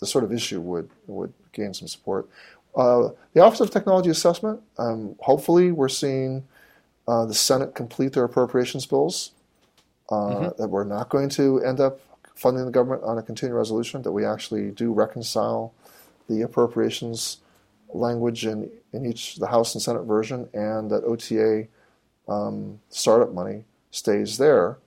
this 0.01 0.11
sort 0.11 0.25
of 0.25 0.33
issue 0.33 0.61
would 0.61 0.89
would 1.07 1.33
gain 1.53 1.75
some 1.75 1.89
support. 1.89 2.29
Uh, 2.75 3.11
the 3.35 3.41
Office 3.41 3.61
of 3.61 3.71
Technology 3.71 4.09
Assessment. 4.09 4.61
Um, 4.79 5.17
hopefully, 5.21 5.73
we're 5.73 5.91
seeing 5.91 6.45
uh, 7.13 7.27
the 7.27 7.35
Senate 7.35 7.75
complete 7.75 8.15
their 8.15 8.25
appropriations 8.25 8.87
bills. 8.87 9.33
Uh, 10.11 10.15
mm-hmm. 10.15 10.63
That 10.63 10.69
we're 10.69 10.85
not 10.85 11.11
going 11.11 11.29
to 11.31 11.63
end 11.63 11.79
up 11.79 12.01
funding 12.35 12.65
the 12.65 12.71
government 12.71 13.03
on 13.05 13.19
a 13.19 13.23
continuing 13.23 13.57
resolution. 13.57 14.01
That 14.03 14.13
we 14.13 14.25
actually 14.25 14.71
do 14.71 14.93
reconcile 14.93 15.75
the 16.29 16.41
appropriations 16.41 17.39
language 17.93 18.47
in, 18.47 18.71
in 18.95 19.05
each 19.05 19.37
the 19.37 19.47
House 19.49 19.75
and 19.75 19.83
Senate 19.83 20.05
version, 20.05 20.49
and 20.55 20.91
that 20.91 21.05
OTA 21.05 21.69
um, 22.29 22.81
startup 22.89 23.33
money 23.35 23.65
stays 23.91 24.39
there. 24.39 24.79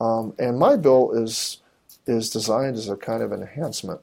Um, 0.00 0.34
and 0.38 0.58
my 0.58 0.76
bill 0.76 1.12
is 1.12 1.58
is 2.06 2.28
designed 2.30 2.76
as 2.76 2.88
a 2.88 2.96
kind 2.96 3.22
of 3.22 3.32
enhancement 3.32 4.00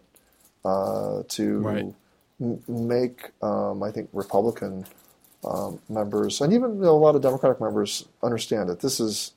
uh, 0.64 1.24
to 1.28 1.60
right. 1.60 1.94
m- 2.40 2.64
make, 2.68 3.32
um, 3.42 3.84
I 3.84 3.92
think, 3.92 4.10
Republican 4.14 4.86
um, 5.46 5.80
members 5.90 6.42
and 6.42 6.52
even 6.54 6.76
you 6.78 6.84
know, 6.84 6.92
a 6.92 6.98
lot 6.98 7.16
of 7.16 7.22
Democratic 7.22 7.62
members 7.62 8.08
understand 8.24 8.68
that 8.70 8.80
this 8.80 9.00
is 9.00 9.34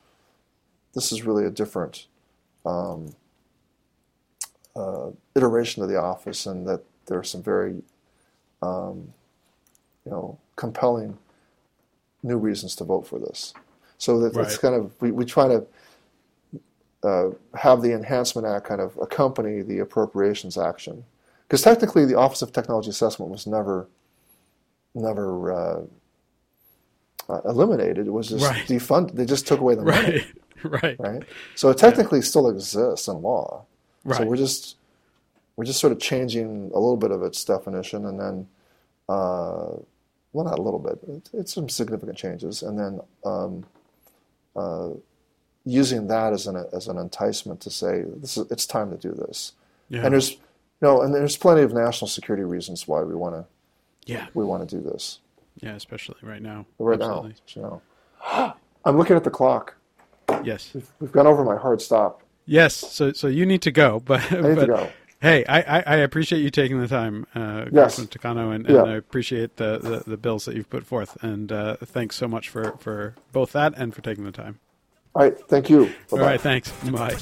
this 0.95 1.13
is 1.13 1.23
really 1.23 1.45
a 1.45 1.51
different 1.51 2.07
um, 2.65 3.15
uh, 4.75 5.11
iteration 5.37 5.83
of 5.83 5.89
the 5.89 6.01
office, 6.01 6.47
and 6.47 6.67
that 6.67 6.83
there 7.07 7.19
are 7.19 7.25
some 7.25 7.43
very 7.43 7.83
um, 8.63 9.13
you 10.05 10.11
know 10.11 10.39
compelling 10.57 11.19
new 12.23 12.39
reasons 12.39 12.75
to 12.77 12.85
vote 12.85 13.07
for 13.07 13.19
this. 13.19 13.55
So 13.99 14.21
that 14.21 14.37
it's 14.41 14.59
kind 14.59 14.75
of 14.75 14.93
we, 15.01 15.11
we 15.11 15.25
try 15.25 15.49
to 15.49 15.67
uh, 17.03 17.31
have 17.55 17.83
the 17.83 17.93
Enhancement 17.93 18.47
Act 18.47 18.67
kind 18.67 18.81
of 18.81 18.97
accompany 18.99 19.63
the 19.63 19.81
appropriations 19.81 20.57
action, 20.57 21.05
because 21.47 21.63
technically 21.63 22.05
the 22.05 22.15
Office 22.15 22.43
of 22.43 22.53
Technology 22.53 22.91
Assessment 22.91 23.31
was 23.31 23.47
never 23.47 23.89
never 24.95 25.53
uh, 25.53 25.81
uh, 27.29 27.41
eliminated. 27.45 28.07
It 28.07 28.11
was 28.13 28.29
just 28.29 28.45
Right. 28.45 28.67
defunded. 28.67 29.13
They 29.15 29.27
just 29.27 29.47
took 29.47 29.61
away 29.61 29.75
the 29.75 29.83
money, 29.85 30.25
Right. 30.63 30.83
right. 30.83 30.97
right? 31.01 31.23
So 31.55 31.71
it 31.71 31.79
technically 31.79 32.23
still 32.23 32.49
exists 32.49 33.09
in 33.09 33.23
law. 33.23 33.65
Right. 34.05 34.19
So 34.19 34.25
we're 34.25 34.37
just 34.37 34.77
we're 35.57 35.65
just 35.65 35.81
sort 35.81 35.93
of 35.93 35.99
changing 35.99 36.71
a 36.73 36.79
little 36.79 36.97
bit 36.97 37.11
of 37.11 37.23
its 37.25 37.45
definition, 37.45 38.07
and 38.07 38.21
then, 38.21 38.47
uh, 39.09 39.75
well, 40.33 40.45
not 40.45 40.59
a 40.59 40.63
little 40.63 40.79
bit. 40.79 41.01
It, 41.09 41.31
it's 41.33 41.53
some 41.53 41.69
significant 41.69 42.17
changes, 42.17 42.63
and 42.63 42.79
then 42.79 43.01
um, 43.25 43.67
uh, 44.55 44.91
using 45.65 46.07
that 46.07 46.33
as 46.33 46.47
an 46.47 46.65
as 46.73 46.87
an 46.89 46.97
enticement 46.97 47.61
to 47.63 47.71
say 47.71 48.05
this 48.17 48.37
is 48.39 48.51
it's 48.51 48.67
time 48.67 48.91
to 48.91 48.97
do 48.97 49.13
this. 49.13 49.53
Yeah. 49.89 50.05
And 50.05 50.13
there's 50.13 50.33
you 50.33 50.39
no, 50.81 51.03
and 51.03 51.13
there's 51.15 51.37
plenty 51.37 51.63
of 51.63 51.73
national 51.73 52.09
security 52.09 52.45
reasons 52.45 52.87
why 52.87 53.03
we 53.03 53.15
want 53.15 53.35
to 53.35 53.45
yeah. 54.07 54.29
we 54.35 54.45
want 54.45 54.69
to 54.69 54.77
do 54.77 54.83
this 54.83 55.19
Yeah. 55.61 55.75
Especially 55.75 56.17
right 56.23 56.43
now. 56.43 56.67
right 56.79 57.01
Absolutely. 57.01 57.35
now. 57.55 57.55
You 57.55 57.63
know. 57.63 58.55
I'm 58.85 58.97
looking 58.97 59.17
at 59.17 59.25
the 59.25 59.31
clock. 59.31 59.75
Yes. 60.45 60.75
We've 61.01 61.13
gone 61.13 61.27
over 61.27 61.45
my 61.45 61.57
hard 61.57 61.81
stop. 61.81 62.23
Yes. 62.47 62.75
So 62.75 63.13
so 63.13 63.27
you 63.29 63.45
need 63.47 63.63
to 63.63 63.71
go, 63.71 64.01
but 64.05 64.21
I 64.33 64.41
need 64.41 64.55
but 64.55 64.61
to 64.61 64.67
go. 64.67 64.91
hey, 65.21 65.45
I, 65.47 65.61
I, 65.79 65.83
I 65.87 65.97
appreciate 65.97 66.41
you 66.41 66.51
taking 66.51 66.81
the 66.81 66.89
time, 66.89 67.27
uh, 67.35 67.67
Yes. 67.73 67.97
Congressman 67.97 68.07
Takano, 68.09 68.55
and, 68.55 68.69
Yeah. 68.69 68.83
I 68.83 68.95
appreciate 68.97 69.57
the, 69.57 69.79
the, 69.79 70.05
the 70.07 70.17
bills 70.17 70.45
that 70.47 70.55
you've 70.55 70.71
put 70.71 70.85
forth. 70.87 71.17
And 71.23 71.51
uh, 71.53 71.77
thanks 71.77 72.17
so 72.17 72.29
much 72.29 72.49
for, 72.49 72.73
for 72.79 73.15
both 73.33 73.53
that 73.53 73.75
and 73.77 73.95
for 73.95 74.01
taking 74.03 74.25
the 74.25 74.33
time. 74.33 74.61
All 75.15 75.23
right. 75.23 75.39
Thank 75.49 75.69
you. 75.71 75.93
All 76.13 76.19
Bye-bye. 76.19 76.23
right. 76.23 76.41
Thanks. 76.41 76.71
Bye. 76.71 77.17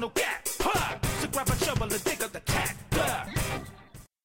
a 0.00 0.37
double 1.78 1.96
the 1.96 1.98
dick 2.02 2.24
up 2.24 2.32
the 2.32 2.47